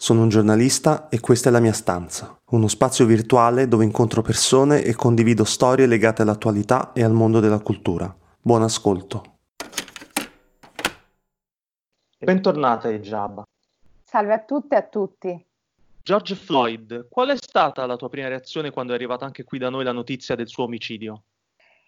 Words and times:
sono 0.00 0.22
un 0.22 0.30
giornalista 0.30 1.10
e 1.10 1.20
questa 1.20 1.50
è 1.50 1.52
la 1.52 1.60
mia 1.60 1.74
stanza, 1.74 2.34
uno 2.52 2.68
spazio 2.68 3.04
virtuale 3.04 3.68
dove 3.68 3.84
incontro 3.84 4.22
persone 4.22 4.82
e 4.82 4.94
condivido 4.94 5.44
storie 5.44 5.84
legate 5.84 6.22
all'attualità 6.22 6.94
e 6.94 7.04
al 7.04 7.12
mondo 7.12 7.38
della 7.38 7.58
cultura. 7.58 8.12
Buon 8.40 8.62
ascolto. 8.62 9.40
Bentornata 12.16 12.88
Ejab. 12.88 13.42
Salve 14.02 14.32
a 14.32 14.38
tutte 14.38 14.74
e 14.74 14.78
a 14.78 14.82
tutti. 14.84 15.46
George 16.02 16.34
Floyd, 16.34 17.06
qual 17.10 17.28
è 17.28 17.36
stata 17.36 17.84
la 17.84 17.96
tua 17.96 18.08
prima 18.08 18.28
reazione 18.28 18.70
quando 18.70 18.92
è 18.92 18.94
arrivata 18.94 19.26
anche 19.26 19.44
qui 19.44 19.58
da 19.58 19.68
noi 19.68 19.84
la 19.84 19.92
notizia 19.92 20.34
del 20.34 20.48
suo 20.48 20.64
omicidio? 20.64 21.24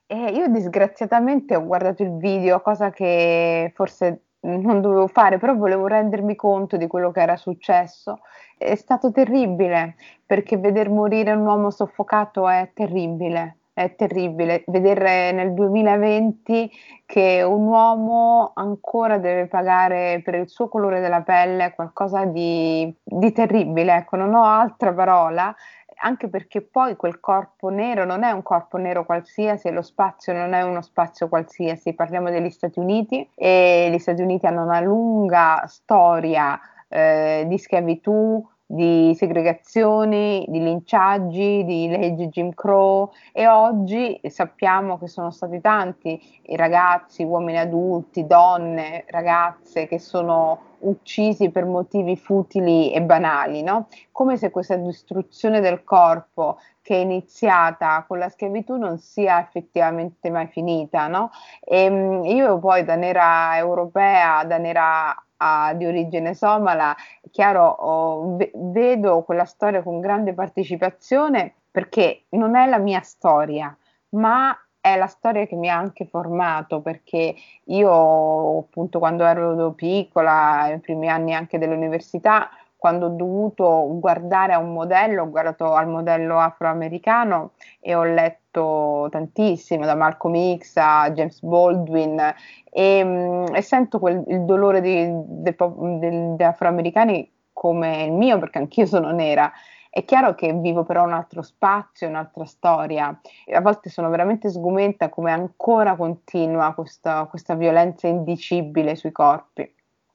Eh, 0.04 0.32
io 0.32 0.48
disgraziatamente 0.48 1.56
ho 1.56 1.64
guardato 1.64 2.02
il 2.02 2.18
video, 2.18 2.60
cosa 2.60 2.90
che 2.90 3.72
forse 3.74 4.24
non 4.42 4.80
dovevo 4.80 5.06
fare, 5.06 5.38
però 5.38 5.54
volevo 5.54 5.86
rendermi 5.86 6.34
conto 6.34 6.76
di 6.76 6.86
quello 6.86 7.10
che 7.10 7.20
era 7.20 7.36
successo. 7.36 8.20
È 8.56 8.74
stato 8.74 9.10
terribile, 9.10 9.96
perché 10.24 10.56
veder 10.56 10.88
morire 10.88 11.32
un 11.32 11.44
uomo 11.44 11.70
soffocato 11.70 12.48
è 12.48 12.70
terribile. 12.74 13.56
È 13.74 13.94
terribile 13.94 14.64
vedere 14.66 15.32
nel 15.32 15.54
2020 15.54 16.70
che 17.06 17.42
un 17.42 17.66
uomo 17.66 18.52
ancora 18.54 19.16
deve 19.16 19.46
pagare 19.46 20.20
per 20.22 20.34
il 20.34 20.48
suo 20.48 20.68
colore 20.68 21.00
della 21.00 21.22
pelle 21.22 21.72
qualcosa 21.74 22.26
di, 22.26 22.94
di 23.02 23.32
terribile, 23.32 23.96
ecco, 23.96 24.16
non 24.16 24.34
ho 24.34 24.44
altra 24.44 24.92
parola 24.92 25.54
anche 26.02 26.28
perché 26.28 26.62
poi 26.62 26.96
quel 26.96 27.20
corpo 27.20 27.68
nero 27.68 28.04
non 28.04 28.24
è 28.24 28.30
un 28.30 28.42
corpo 28.42 28.76
nero 28.76 29.04
qualsiasi, 29.04 29.70
lo 29.70 29.82
spazio 29.82 30.32
non 30.32 30.52
è 30.52 30.62
uno 30.62 30.82
spazio 30.82 31.28
qualsiasi, 31.28 31.94
parliamo 31.94 32.30
degli 32.30 32.50
Stati 32.50 32.78
Uniti 32.78 33.28
e 33.34 33.88
gli 33.90 33.98
Stati 33.98 34.22
Uniti 34.22 34.46
hanno 34.46 34.64
una 34.64 34.80
lunga 34.80 35.64
storia 35.66 36.60
eh, 36.88 37.44
di 37.46 37.56
schiavitù, 37.56 38.44
di 38.72 39.14
segregazioni, 39.14 40.46
di 40.48 40.58
linciaggi, 40.58 41.62
di 41.62 41.88
leggi 41.88 42.28
Jim 42.28 42.54
Crow 42.54 43.12
e 43.30 43.46
oggi 43.46 44.18
sappiamo 44.28 44.98
che 44.98 45.08
sono 45.08 45.30
stati 45.30 45.60
tanti 45.60 46.18
i 46.44 46.56
ragazzi, 46.56 47.22
uomini 47.22 47.58
adulti, 47.58 48.26
donne, 48.26 49.04
ragazze 49.08 49.86
che 49.86 49.98
sono 49.98 50.70
uccisi 50.78 51.50
per 51.50 51.66
motivi 51.66 52.16
futili 52.16 52.90
e 52.92 53.02
banali, 53.02 53.62
no? 53.62 53.88
Come 54.10 54.38
se 54.38 54.50
questa 54.50 54.76
distruzione 54.76 55.60
del 55.60 55.84
corpo 55.84 56.58
che 56.80 56.94
è 56.94 56.98
iniziata 56.98 58.06
con 58.08 58.18
la 58.18 58.30
schiavitù 58.30 58.76
non 58.76 58.98
sia 58.98 59.38
effettivamente 59.38 60.30
mai 60.30 60.46
finita, 60.46 61.08
no? 61.08 61.30
E 61.60 61.84
ehm, 61.84 62.24
io 62.24 62.58
poi 62.58 62.84
da 62.84 62.96
nera 62.96 63.54
europea, 63.58 64.42
da 64.44 64.56
nera 64.56 65.14
a, 65.42 65.74
di 65.74 65.84
origine 65.86 66.34
somala, 66.34 66.94
chiaro, 67.30 67.66
oh, 67.66 68.36
vedo 68.54 69.22
quella 69.22 69.44
storia 69.44 69.82
con 69.82 70.00
grande 70.00 70.32
partecipazione 70.34 71.54
perché 71.70 72.24
non 72.30 72.54
è 72.54 72.66
la 72.68 72.78
mia 72.78 73.00
storia, 73.00 73.76
ma 74.10 74.56
è 74.80 74.96
la 74.96 75.06
storia 75.06 75.46
che 75.46 75.56
mi 75.56 75.68
ha 75.68 75.76
anche 75.76 76.06
formato 76.06 76.80
perché 76.80 77.34
io 77.64 78.58
appunto 78.58 78.98
quando 78.98 79.24
ero 79.24 79.72
piccola, 79.72 80.66
nei 80.66 80.80
primi 80.80 81.08
anni 81.08 81.34
anche 81.34 81.58
dell'università, 81.58 82.50
quando 82.82 83.06
ho 83.06 83.10
dovuto 83.10 83.86
guardare 84.00 84.54
a 84.54 84.58
un 84.58 84.72
modello, 84.72 85.22
ho 85.22 85.30
guardato 85.30 85.72
al 85.72 85.86
modello 85.86 86.40
afroamericano 86.40 87.52
e 87.78 87.94
ho 87.94 88.02
letto 88.02 89.06
tantissimo, 89.08 89.84
da 89.84 89.94
Malcolm 89.94 90.58
X 90.58 90.78
a 90.78 91.08
James 91.12 91.40
Baldwin, 91.42 92.34
e, 92.68 93.04
mm, 93.04 93.54
e 93.54 93.62
sento 93.62 94.00
quel, 94.00 94.24
il 94.26 94.44
dolore 94.44 94.80
degli 94.80 96.42
afroamericani 96.42 97.30
come 97.52 98.02
il 98.02 98.10
mio, 98.10 98.40
perché 98.40 98.58
anch'io 98.58 98.86
sono 98.86 99.12
nera. 99.12 99.52
È 99.88 100.04
chiaro 100.04 100.34
che 100.34 100.52
vivo 100.52 100.82
però 100.82 101.04
un 101.04 101.12
altro 101.12 101.42
spazio, 101.42 102.08
un'altra 102.08 102.46
storia 102.46 103.16
a 103.52 103.60
volte 103.60 103.90
sono 103.90 104.10
veramente 104.10 104.50
sgomenta 104.50 105.08
come 105.08 105.30
ancora 105.30 105.94
continua 105.94 106.74
questa, 106.74 107.26
questa 107.26 107.54
violenza 107.54 108.08
indicibile 108.08 108.96
sui 108.96 109.12
corpi. 109.12 109.72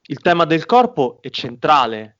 Il 0.08 0.20
tema 0.20 0.44
del 0.44 0.66
corpo 0.66 1.16
è 1.22 1.30
centrale 1.30 2.17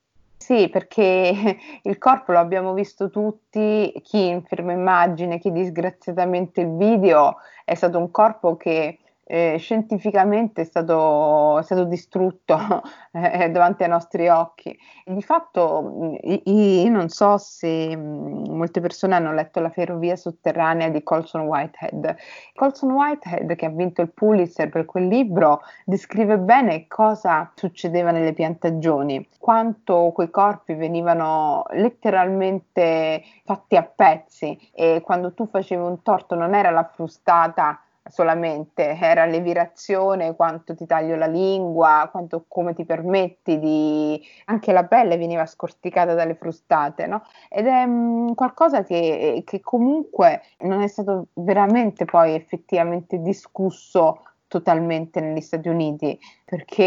sì, 0.49 0.71
perché 0.71 1.59
il 1.83 1.99
corpo 1.99 2.33
lo 2.33 2.39
abbiamo 2.39 2.73
visto 2.73 3.11
tutti, 3.11 3.93
chi 4.03 4.29
in 4.29 4.43
ferma 4.45 4.73
immagine, 4.73 5.39
chi 5.39 5.53
disgraziatamente 5.53 6.63
il 6.63 6.75
video, 6.75 7.37
è 7.67 7.75
stato 7.75 7.99
un 7.99 8.11
corpo 8.11 8.57
che 8.57 8.99
eh, 9.31 9.57
scientificamente 9.59 10.63
è 10.63 10.65
stato, 10.65 11.59
è 11.59 11.63
stato 11.63 11.85
distrutto 11.85 12.57
eh, 13.13 13.51
davanti 13.51 13.83
ai 13.83 13.91
nostri 13.91 14.27
occhi. 14.29 14.77
di 15.05 15.21
fatto 15.21 16.17
io 16.23 16.91
non 16.91 17.11
so 17.11 17.37
se 17.37 17.95
molte 17.95 18.81
persone 18.81 19.15
hanno 19.15 19.35
letto 19.35 19.61
La 19.61 19.69
ferrovia 19.69 20.17
sotterranea 20.17 20.89
di 20.89 21.03
Colson 21.03 21.43
Whitehead. 21.43 22.17
Colson 22.55 22.93
Whitehead, 22.93 23.55
che 23.55 23.67
ha 23.67 23.71
vinto 23.71 24.01
il 24.01 24.11
Pulitzer 24.11 24.71
per 24.71 24.87
quel 24.87 25.07
libro, 25.07 25.61
descrive 25.85 26.39
bene 26.39 26.87
cosa 26.87 27.53
succedeva 27.55 28.11
nelle 28.11 28.33
piantagioni, 28.33 29.29
quanto 29.39 30.11
quei 30.15 30.31
corpi 30.31 30.73
venivano 30.73 31.65
letteralmente 31.73 33.23
fatti 33.45 33.77
a 33.77 33.83
pezzi 33.83 34.59
e 34.73 35.03
quando 35.05 35.35
tu 35.35 35.47
facevi 35.47 35.83
un 35.83 36.01
torto 36.03 36.35
non 36.35 36.55
era 36.55 36.71
la 36.71 36.85
frustata 36.85 37.79
solamente, 38.09 38.97
era 38.99 39.25
l'evirazione, 39.27 40.35
quanto 40.35 40.75
ti 40.75 40.87
taglio 40.87 41.17
la 41.17 41.27
lingua, 41.27 42.09
quanto, 42.11 42.45
come 42.49 42.75
ti 42.75 42.85
permetti 42.85 43.59
di... 43.59 44.21
anche 44.47 44.73
la 44.73 44.85
pelle 44.85 45.17
veniva 45.17 45.47
scorticata 45.47 46.15
dalle 46.15 46.35
frustate, 46.35 47.07
no? 47.07 47.23
Ed 47.49 47.67
è 47.67 47.87
mh, 47.87 48.31
mm, 48.31 48.33
qualcosa 48.33 48.83
che, 48.83 49.43
che 49.45 49.61
comunque 49.61 50.43
non 50.61 50.83
è 50.83 50.87
stato 50.87 51.29
veramente 51.35 52.05
poi 52.05 52.35
effettivamente 52.35 53.21
discusso 53.21 54.23
totalmente 54.49 55.21
negli 55.21 55.41
Stati 55.41 55.69
Uniti, 55.69 56.19
perché 56.45 56.83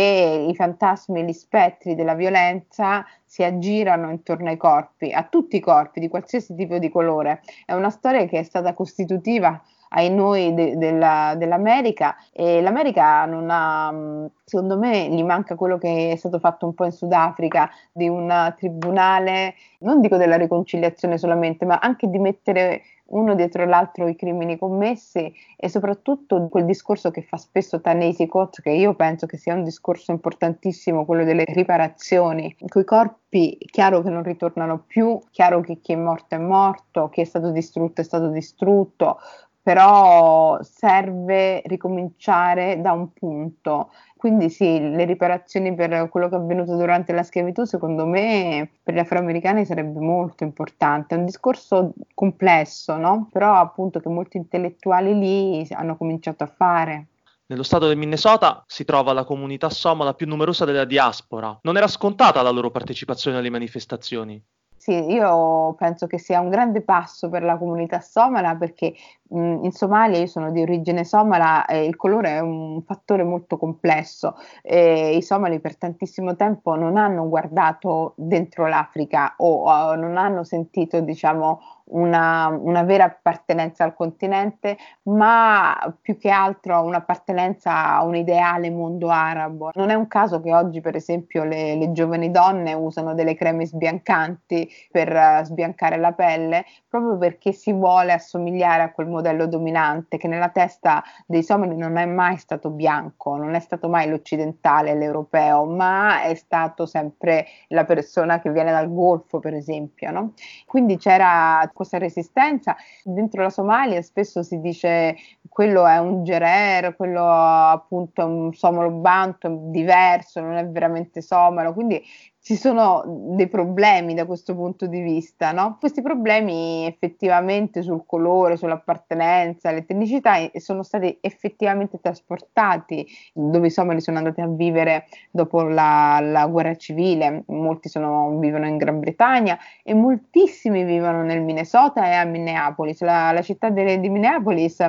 i 0.50 0.54
fantasmi 0.56 1.22
e 1.22 1.24
gli 1.24 1.34
spettri 1.34 1.96
della 1.96 2.16
violenza 2.16 3.06
si 3.24 3.44
aggirano 3.44 4.10
intorno 4.10 4.50
ai 4.50 4.58
corpi, 4.58 5.12
a 5.14 5.24
tutti 5.24 5.56
i 5.58 5.60
corpi, 5.62 6.00
di 6.00 6.10
qualsiasi 6.10 6.56
tipo 6.56 6.80
di 6.80 6.90
colore. 6.90 7.42
È 7.64 7.74
una 7.74 7.92
storia 7.92 8.26
che 8.26 8.40
è 8.40 8.44
stata 8.44 8.74
costitutiva 8.74 9.62
ai 9.94 10.10
noi 10.10 10.54
de, 10.54 10.78
della, 10.78 11.36
dell'America 11.38 12.16
e 12.32 12.62
l'America 12.62 13.26
non 13.26 13.50
ha, 13.50 13.92
mm, 13.92 14.26
secondo 14.44 14.78
me, 14.78 15.10
gli 15.10 15.24
manca 15.24 15.56
quello 15.56 15.78
che 15.78 16.12
è 16.12 16.16
stato 16.16 16.40
fatto 16.40 16.66
un 16.66 16.74
po' 16.74 16.86
in 16.86 16.92
Sudafrica 16.92 17.70
di 17.92 18.08
un 18.08 18.54
tribunale, 18.58 19.56
non 19.80 20.02
dico 20.02 20.18
della 20.18 20.38
riconciliazione 20.38 21.18
solamente, 21.18 21.66
ma 21.66 21.80
anche 21.80 22.10
di 22.10 22.20
mettere 22.20 22.84
uno 23.12 23.36
dietro 23.36 23.66
l'altro 23.66 24.08
i 24.08 24.16
crimini 24.16 24.58
commessi 24.58 25.34
e 25.58 25.70
soprattutto 25.70 26.48
quel 26.48 26.66
discorso 26.66 27.12
che 27.12 27.22
fa 27.22 27.38
spesso 27.38 27.82
Tanesi 27.82 28.26
Coates, 28.26 28.64
che 28.64 28.72
io 28.72 28.94
penso 28.94 29.26
che 29.26 29.38
sia 29.38 29.54
un 29.54 29.64
discorso 29.64 30.12
importantissimo, 30.12 31.06
quello 31.06 31.24
delle 31.24 31.44
riparazioni, 31.46 32.56
coi 32.68 32.86
corpi 32.86 33.58
chiaro 33.70 34.02
che 34.02 34.10
non 34.10 34.24
ritornano 34.24 34.84
più, 34.88 35.20
chiaro 35.32 35.62
che 35.62 35.80
chi 35.82 35.94
è 35.94 35.98
morto 35.98 36.36
è 36.36 36.38
morto, 36.38 37.10
chi 37.10 37.22
è 37.22 37.26
stato 37.26 37.52
distrutto 37.52 38.02
è 38.02 38.04
stato 38.04 38.30
distrutto, 38.30 39.18
però 39.62 40.58
serve 40.62 41.62
ricominciare 41.66 42.82
da 42.82 42.92
un 42.92 43.14
punto. 43.14 43.92
Quindi 44.18 44.50
sì, 44.50 44.80
le 44.80 45.06
riparazioni 45.06 45.74
per 45.74 46.10
quello 46.10 46.30
che 46.30 46.36
è 46.36 46.40
avvenuto 46.40 46.76
durante 46.76 47.12
la 47.14 47.24
schiavitù, 47.24 47.64
secondo 47.64 48.06
me, 48.06 48.70
per 48.84 48.94
gli 48.94 49.00
afroamericani 49.00 49.66
sarebbe 49.66 50.00
molto 50.00 50.44
importante. 50.44 51.16
È 51.16 51.18
un 51.18 51.26
discorso 51.26 51.94
complesso, 52.14 52.98
no? 52.98 53.30
Però 53.32 53.56
appunto 53.56 54.00
che 54.00 54.10
molti 54.10 54.38
intellettuali 54.38 55.18
lì 55.18 55.68
hanno 55.72 55.98
cominciato 55.98 56.44
a 56.44 56.48
fare. 56.48 57.08
Nello 57.48 57.64
stato 57.64 57.88
del 57.88 57.98
Minnesota 57.98 58.64
si 58.66 58.86
trova 58.86 59.12
la 59.12 59.26
comunità 59.26 59.70
somala 59.70 60.14
più 60.14 60.28
numerosa 60.28 60.66
della 60.66 60.86
diaspora. 60.86 61.60
Non 61.64 61.76
era 61.76 61.88
scontata 61.88 62.42
la 62.42 62.50
loro 62.50 62.72
partecipazione 62.72 63.38
alle 63.38 63.50
manifestazioni. 63.50 64.42
Sì, 64.84 64.94
io 65.12 65.76
penso 65.78 66.08
che 66.08 66.18
sia 66.18 66.40
un 66.40 66.50
grande 66.50 66.82
passo 66.82 67.30
per 67.30 67.44
la 67.44 67.56
comunità 67.56 68.00
somala 68.00 68.56
perché 68.56 68.96
mh, 69.30 69.60
in 69.62 69.72
Somalia, 69.72 70.18
io 70.18 70.26
sono 70.26 70.50
di 70.50 70.60
origine 70.60 71.04
somala, 71.04 71.66
e 71.68 71.86
il 71.86 71.96
colore 71.96 72.30
è 72.38 72.40
un 72.40 72.82
fattore 72.82 73.24
molto 73.24 73.58
complesso. 73.58 74.34
E 74.64 75.16
I 75.18 75.22
somali 75.22 75.60
per 75.60 75.78
tantissimo 75.78 76.36
tempo 76.36 76.74
non 76.74 76.98
hanno 76.98 77.30
guardato 77.30 78.14
dentro 78.18 78.66
l'Africa 78.66 79.36
o, 79.38 79.66
o 79.70 79.94
non 79.94 80.18
hanno 80.18 80.44
sentito, 80.44 81.00
diciamo, 81.00 81.60
una, 81.92 82.48
una, 82.48 82.84
vera 82.84 83.06
appartenenza 83.06 83.84
al 83.84 83.96
continente, 83.96 84.78
ma 85.04 85.78
più 86.02 86.18
che 86.18 86.30
altro 86.30 86.82
un'appartenenza 86.82 87.96
a 87.96 88.04
un 88.04 88.16
ideale 88.16 88.70
mondo 88.70 89.10
arabo. 89.10 89.72
Non 89.74 89.90
è 89.90 89.94
un 89.94 90.08
caso 90.08 90.42
che 90.42 90.54
oggi, 90.54 90.82
per 90.82 90.96
esempio, 90.96 91.44
le, 91.44 91.76
le 91.76 91.92
giovani 91.92 92.32
donne 92.32 92.74
usano 92.74 93.14
delle 93.14 93.36
creme 93.36 93.66
sbiancanti 93.66 94.70
per 94.92 95.14
uh, 95.14 95.44
sbiancare 95.44 95.98
la 95.98 96.12
pelle, 96.14 96.66
proprio 96.88 97.18
perché 97.18 97.52
si 97.52 97.72
vuole 97.72 98.14
assomigliare 98.14 98.84
a 98.84 98.92
quel 98.92 99.08
modello 99.08 99.48
dominante 99.48 100.18
che 100.18 100.28
nella 100.28 100.50
testa 100.50 101.04
dei 101.26 101.44
somali 101.44 101.76
non 101.76 101.98
è 101.98 102.06
mai 102.06 102.38
stato 102.38 102.70
bianco, 102.70 103.36
non 103.36 103.54
è 103.54 103.60
stato 103.60 103.90
mai 103.90 104.10
l'occidentale, 104.10 104.96
l'europeo, 104.96 105.66
ma 105.66 106.24
è 106.24 106.34
stato 106.36 106.86
sempre 106.86 107.46
la 107.70 107.86
persona 107.86 108.40
che 108.40 108.52
viene 108.52 108.72
dal 108.72 108.92
Golfo, 108.94 109.40
per 109.40 109.54
esempio. 109.54 110.12
No? 110.12 110.34
Quindi 110.66 110.98
c'era 110.98 111.70
questa 111.82 111.98
resistenza. 111.98 112.76
Dentro 113.04 113.42
la 113.42 113.50
Somalia 113.50 114.02
spesso 114.02 114.44
si 114.44 114.60
dice 114.60 115.16
quello 115.52 115.86
è 115.86 115.98
un 115.98 116.24
gerer, 116.24 116.96
quello 116.96 117.30
appunto 117.30 118.22
è 118.22 118.24
un 118.24 118.54
somalo 118.54 118.90
banto 118.90 119.50
diverso, 119.66 120.40
non 120.40 120.56
è 120.56 120.66
veramente 120.66 121.22
somalo, 121.22 121.74
quindi 121.74 122.02
ci 122.44 122.56
sono 122.56 123.04
dei 123.36 123.48
problemi 123.48 124.16
da 124.16 124.26
questo 124.26 124.56
punto 124.56 124.88
di 124.88 125.02
vista, 125.02 125.52
no? 125.52 125.78
Questi 125.78 126.02
problemi 126.02 126.88
effettivamente 126.88 127.84
sul 127.84 128.04
colore, 128.06 128.56
sull'appartenenza, 128.56 129.70
l'etnicità 129.72 130.36
sono 130.56 130.82
stati 130.82 131.18
effettivamente 131.22 132.00
trasportati 132.02 133.06
dove 133.34 133.68
i 133.68 133.72
somali 133.72 134.00
sono 134.00 134.20
andati 134.20 134.40
a 134.42 134.48
vivere 134.48 135.06
dopo 135.30 135.64
la, 135.64 136.20
la 136.22 136.48
guerra 136.48 136.76
civile, 136.76 137.44
molti 137.48 137.90
sono, 137.90 138.40
vivono 138.40 138.66
in 138.66 138.78
Gran 138.78 139.00
Bretagna 139.00 139.60
e 139.84 139.94
moltissimi 139.94 140.84
vivono 140.84 141.22
nel 141.24 141.42
Minnesota 141.42 142.08
e 142.08 142.14
a 142.14 142.24
Minneapolis. 142.24 143.02
La, 143.02 143.32
la 143.34 143.42
città 143.42 143.70
de, 143.70 144.00
di 144.00 144.10
Minneapolis 144.10 144.80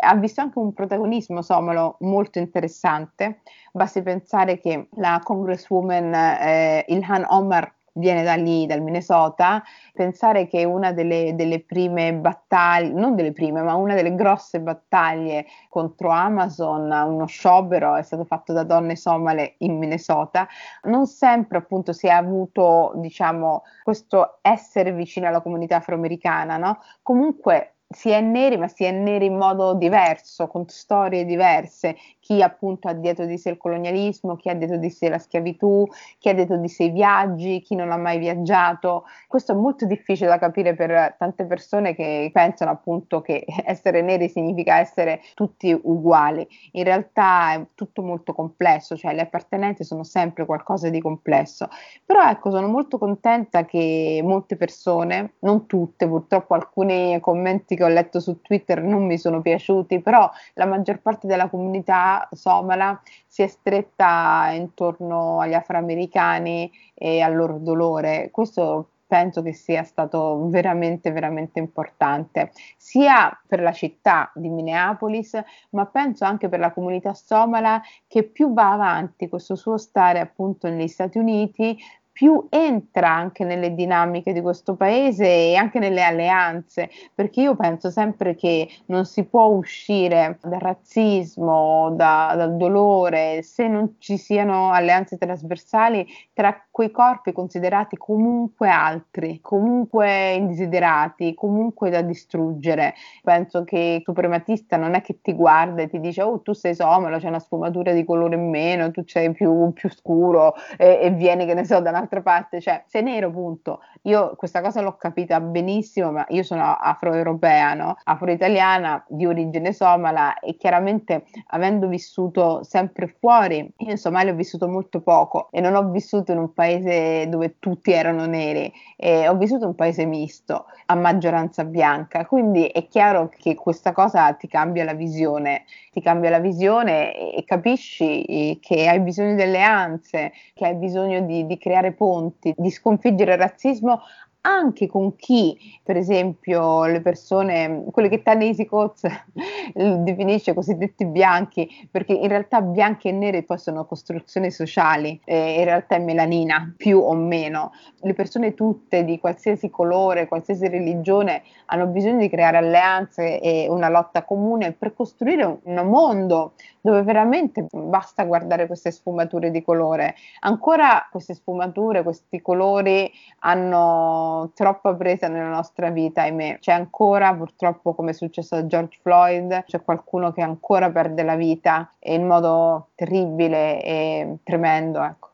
ha 0.00 0.14
visto 0.16 0.40
anche 0.40 0.58
un 0.58 0.72
protagonismo 0.72 1.42
somalo 1.42 1.96
molto 2.00 2.38
interessante. 2.38 3.40
Basti 3.72 4.02
pensare 4.02 4.58
che 4.58 4.88
la 4.96 5.20
congresswoman 5.22 6.14
eh, 6.14 6.84
Ilhan 6.88 7.26
Omar 7.28 7.76
viene 7.98 8.22
da 8.22 8.34
lì, 8.34 8.66
dal 8.66 8.80
Minnesota, 8.80 9.62
pensare 9.92 10.46
che 10.46 10.64
una 10.64 10.92
delle, 10.92 11.34
delle, 11.34 11.60
prime 11.60 12.14
battaglie, 12.14 12.92
non 12.92 13.14
delle 13.14 13.32
prime, 13.32 13.62
ma 13.62 13.74
una 13.74 13.94
delle 13.94 14.14
grosse 14.14 14.60
battaglie 14.60 15.46
contro 15.68 16.10
Amazon, 16.10 16.90
uno 16.90 17.26
sciopero 17.26 17.96
è 17.96 18.02
stato 18.02 18.24
fatto 18.24 18.52
da 18.52 18.62
donne 18.62 18.96
somale 18.96 19.54
in 19.58 19.76
Minnesota, 19.78 20.46
non 20.84 21.06
sempre 21.06 21.58
appunto 21.58 21.92
si 21.92 22.06
è 22.06 22.10
avuto, 22.10 22.92
diciamo, 22.96 23.62
questo 23.82 24.38
essere 24.42 24.92
vicino 24.92 25.26
alla 25.26 25.42
comunità 25.42 25.76
afroamericana, 25.76 26.56
no? 26.56 26.78
Comunque 27.02 27.77
si 27.90 28.10
è 28.10 28.20
neri, 28.20 28.56
ma 28.56 28.68
si 28.68 28.84
è 28.84 28.90
neri 28.90 29.26
in 29.26 29.36
modo 29.36 29.74
diverso, 29.74 30.46
con 30.46 30.68
storie 30.68 31.24
diverse. 31.24 31.96
Chi 32.28 32.42
appunto 32.42 32.88
ha 32.88 32.92
dietro 32.92 33.24
di 33.24 33.38
sé 33.38 33.48
il 33.48 33.56
colonialismo, 33.56 34.36
chi 34.36 34.50
ha 34.50 34.54
dietro 34.54 34.76
di 34.76 34.90
sé 34.90 35.08
la 35.08 35.16
schiavitù, 35.16 35.88
chi 36.18 36.28
ha 36.28 36.34
dietro 36.34 36.58
di 36.58 36.68
sé 36.68 36.84
i 36.84 36.90
viaggi, 36.90 37.62
chi 37.62 37.74
non 37.74 37.90
ha 37.90 37.96
mai 37.96 38.18
viaggiato. 38.18 39.04
Questo 39.26 39.52
è 39.52 39.54
molto 39.54 39.86
difficile 39.86 40.28
da 40.28 40.36
capire 40.36 40.74
per 40.74 41.14
tante 41.16 41.46
persone 41.46 41.94
che 41.94 42.28
pensano 42.30 42.70
appunto 42.70 43.22
che 43.22 43.46
essere 43.64 44.02
neri 44.02 44.28
significa 44.28 44.78
essere 44.78 45.22
tutti 45.32 45.72
uguali. 45.72 46.46
In 46.72 46.84
realtà 46.84 47.54
è 47.54 47.66
tutto 47.74 48.02
molto 48.02 48.34
complesso, 48.34 48.94
cioè 48.94 49.14
le 49.14 49.22
appartenenze 49.22 49.82
sono 49.82 50.04
sempre 50.04 50.44
qualcosa 50.44 50.90
di 50.90 51.00
complesso. 51.00 51.68
Però 52.04 52.28
ecco, 52.28 52.50
sono 52.50 52.68
molto 52.68 52.98
contenta 52.98 53.64
che 53.64 54.20
molte 54.22 54.56
persone, 54.56 55.36
non 55.38 55.64
tutte, 55.64 56.06
purtroppo 56.06 56.52
alcuni 56.52 57.18
commenti 57.20 57.74
che 57.74 57.84
ho 57.84 57.88
letto 57.88 58.20
su 58.20 58.42
Twitter 58.42 58.82
non 58.82 59.06
mi 59.06 59.16
sono 59.16 59.40
piaciuti, 59.40 60.00
però 60.00 60.30
la 60.52 60.66
maggior 60.66 61.00
parte 61.00 61.26
della 61.26 61.48
comunità 61.48 62.16
somala 62.32 63.00
si 63.26 63.42
è 63.42 63.46
stretta 63.46 64.50
intorno 64.52 65.40
agli 65.40 65.54
afroamericani 65.54 66.70
e 66.94 67.20
al 67.20 67.36
loro 67.36 67.58
dolore. 67.58 68.30
Questo 68.30 68.88
penso 69.08 69.40
che 69.42 69.54
sia 69.54 69.82
stato 69.84 70.48
veramente, 70.48 71.10
veramente 71.10 71.58
importante, 71.58 72.52
sia 72.76 73.36
per 73.46 73.60
la 73.60 73.72
città 73.72 74.30
di 74.34 74.50
Minneapolis, 74.50 75.40
ma 75.70 75.86
penso 75.86 76.24
anche 76.26 76.48
per 76.48 76.60
la 76.60 76.72
comunità 76.72 77.14
somala 77.14 77.80
che 78.06 78.22
più 78.24 78.52
va 78.52 78.72
avanti 78.72 79.28
questo 79.28 79.56
suo 79.56 79.78
stare 79.78 80.20
appunto 80.20 80.68
negli 80.68 80.88
Stati 80.88 81.16
Uniti, 81.16 81.76
più 82.18 82.48
entra 82.50 83.08
anche 83.14 83.44
nelle 83.44 83.76
dinamiche 83.76 84.32
di 84.32 84.40
questo 84.40 84.74
paese 84.74 85.24
e 85.24 85.54
anche 85.54 85.78
nelle 85.78 86.02
alleanze, 86.02 86.90
perché 87.14 87.42
io 87.42 87.54
penso 87.54 87.90
sempre 87.90 88.34
che 88.34 88.68
non 88.86 89.04
si 89.04 89.22
può 89.22 89.44
uscire 89.44 90.36
dal 90.42 90.58
razzismo, 90.58 91.92
da, 91.94 92.34
dal 92.36 92.56
dolore, 92.56 93.42
se 93.44 93.68
non 93.68 93.94
ci 93.98 94.16
siano 94.16 94.72
alleanze 94.72 95.16
trasversali 95.16 96.04
tra 96.32 96.60
quei 96.68 96.90
corpi 96.90 97.30
considerati 97.30 97.96
comunque 97.96 98.68
altri, 98.68 99.38
comunque 99.40 100.32
indesiderati, 100.32 101.34
comunque 101.34 101.90
da 101.90 102.02
distruggere. 102.02 102.94
Penso 103.22 103.62
che 103.62 103.96
il 103.98 104.02
suprematista 104.04 104.76
non 104.76 104.94
è 104.94 105.02
che 105.02 105.20
ti 105.20 105.34
guarda 105.34 105.82
e 105.82 105.88
ti 105.88 106.00
dice 106.00 106.22
oh 106.22 106.40
tu 106.40 106.52
sei 106.52 106.74
somalo, 106.74 107.18
c'è 107.18 107.28
una 107.28 107.38
sfumatura 107.38 107.92
di 107.92 108.04
colore 108.04 108.34
in 108.34 108.48
meno, 108.48 108.90
tu 108.90 109.04
sei 109.06 109.30
più, 109.30 109.72
più 109.72 109.88
scuro 109.88 110.54
e, 110.76 110.98
e 111.02 111.10
vieni 111.10 111.46
che 111.46 111.54
ne 111.54 111.64
so 111.64 111.80
da 111.80 111.92
un'altra 112.08 112.22
parte, 112.22 112.60
cioè 112.60 112.82
sei 112.86 113.02
nero 113.02 113.30
punto. 113.30 113.80
Io 114.02 114.34
questa 114.36 114.62
cosa 114.62 114.80
l'ho 114.80 114.96
capita 114.96 115.40
benissimo, 115.40 116.10
ma 116.10 116.24
io 116.30 116.42
sono 116.42 116.64
afroeuropea, 116.64 117.74
no? 117.74 117.96
afroitaliana 118.02 119.04
di 119.08 119.26
origine 119.26 119.72
somala 119.72 120.38
e 120.38 120.56
chiaramente 120.56 121.24
avendo 121.48 121.86
vissuto 121.88 122.62
sempre 122.64 123.14
fuori, 123.18 123.70
io 123.76 123.90
in 123.90 123.98
Somalia 123.98 124.32
ho 124.32 124.36
vissuto 124.36 124.66
molto 124.66 125.00
poco 125.00 125.48
e 125.50 125.60
non 125.60 125.74
ho 125.74 125.90
vissuto 125.90 126.32
in 126.32 126.38
un 126.38 126.52
paese 126.52 127.28
dove 127.28 127.56
tutti 127.58 127.92
erano 127.92 128.24
neri 128.26 128.72
ho 129.00 129.36
vissuto 129.36 129.66
un 129.66 129.74
paese 129.76 130.04
misto 130.06 130.66
a 130.86 130.94
maggioranza 130.96 131.64
bianca, 131.64 132.26
quindi 132.26 132.66
è 132.66 132.88
chiaro 132.88 133.30
che 133.36 133.54
questa 133.54 133.92
cosa 133.92 134.32
ti 134.32 134.48
cambia 134.48 134.84
la 134.84 134.94
visione, 134.94 135.64
ti 135.92 136.00
cambia 136.00 136.30
la 136.30 136.40
visione 136.40 137.32
e 137.32 137.44
capisci 137.44 138.58
che 138.60 138.88
hai 138.88 138.98
bisogno 139.00 139.36
di 139.36 139.42
alleanze, 139.42 140.32
che 140.54 140.66
hai 140.66 140.74
bisogno 140.74 141.20
di, 141.20 141.46
di 141.46 141.58
creare 141.58 141.92
ponti, 141.98 142.54
di 142.56 142.70
sconfiggere 142.70 143.32
il 143.32 143.38
razzismo 143.38 144.00
anche 144.40 144.86
con 144.86 145.16
chi, 145.16 145.58
per 145.82 145.96
esempio, 145.96 146.86
le 146.86 147.00
persone, 147.00 147.84
quelle 147.90 148.08
che 148.08 148.22
Tanesi 148.22 148.64
Coz 148.66 149.02
definisce 149.74 150.54
cosiddetti 150.54 151.04
bianchi, 151.04 151.88
perché 151.90 152.12
in 152.12 152.28
realtà 152.28 152.60
bianchi 152.60 153.08
e 153.08 153.12
neri 153.12 153.42
poi 153.42 153.58
sono 153.58 153.84
costruzioni 153.84 154.50
sociali, 154.50 155.20
eh, 155.24 155.58
in 155.58 155.64
realtà 155.64 155.96
è 155.96 155.98
melanina, 155.98 156.72
più 156.76 156.98
o 157.00 157.14
meno. 157.14 157.72
Le 158.00 158.14
persone 158.14 158.54
tutte 158.54 159.04
di 159.04 159.18
qualsiasi 159.18 159.70
colore, 159.70 160.28
qualsiasi 160.28 160.68
religione 160.68 161.42
hanno 161.66 161.86
bisogno 161.86 162.18
di 162.18 162.28
creare 162.28 162.58
alleanze 162.58 163.40
e 163.40 163.66
una 163.68 163.88
lotta 163.88 164.24
comune 164.24 164.72
per 164.72 164.94
costruire 164.94 165.58
un 165.62 165.74
mondo 165.86 166.52
dove 166.80 167.02
veramente 167.02 167.66
basta 167.70 168.24
guardare 168.24 168.66
queste 168.66 168.90
sfumature 168.90 169.50
di 169.50 169.62
colore. 169.62 170.14
Ancora 170.40 171.06
queste 171.10 171.34
sfumature, 171.34 172.02
questi 172.02 172.40
colori 172.40 173.10
hanno 173.40 174.27
troppa 174.54 174.94
presa 174.94 175.28
nella 175.28 175.48
nostra 175.48 175.90
vita, 175.90 176.22
ahimè. 176.22 176.58
C'è 176.60 176.72
ancora, 176.72 177.34
purtroppo, 177.34 177.94
come 177.94 178.10
è 178.10 178.14
successo 178.14 178.56
a 178.56 178.66
George 178.66 178.98
Floyd, 179.02 179.64
c'è 179.64 179.82
qualcuno 179.82 180.32
che 180.32 180.42
ancora 180.42 180.90
perde 180.90 181.22
la 181.22 181.36
vita 181.36 181.92
in 182.00 182.26
modo 182.26 182.88
terribile 182.94 183.82
e 183.82 184.36
tremendo, 184.42 185.02
ecco. 185.02 185.26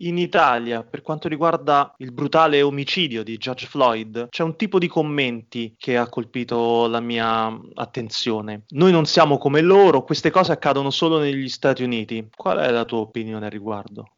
In 0.00 0.18
Italia, 0.18 0.82
per 0.82 1.00
quanto 1.00 1.26
riguarda 1.26 1.94
il 1.98 2.12
brutale 2.12 2.60
omicidio 2.60 3.22
di 3.22 3.38
George 3.38 3.66
Floyd, 3.66 4.28
c'è 4.28 4.42
un 4.42 4.54
tipo 4.54 4.78
di 4.78 4.88
commenti 4.88 5.74
che 5.78 5.96
ha 5.96 6.06
colpito 6.06 6.86
la 6.86 7.00
mia 7.00 7.46
attenzione. 7.72 8.64
Noi 8.68 8.92
non 8.92 9.06
siamo 9.06 9.38
come 9.38 9.62
loro, 9.62 10.04
queste 10.04 10.30
cose 10.30 10.52
accadono 10.52 10.90
solo 10.90 11.18
negli 11.18 11.48
Stati 11.48 11.82
Uniti. 11.82 12.28
Qual 12.36 12.58
è 12.58 12.70
la 12.70 12.84
tua 12.84 12.98
opinione 12.98 13.46
al 13.46 13.50
riguardo? 13.50 14.15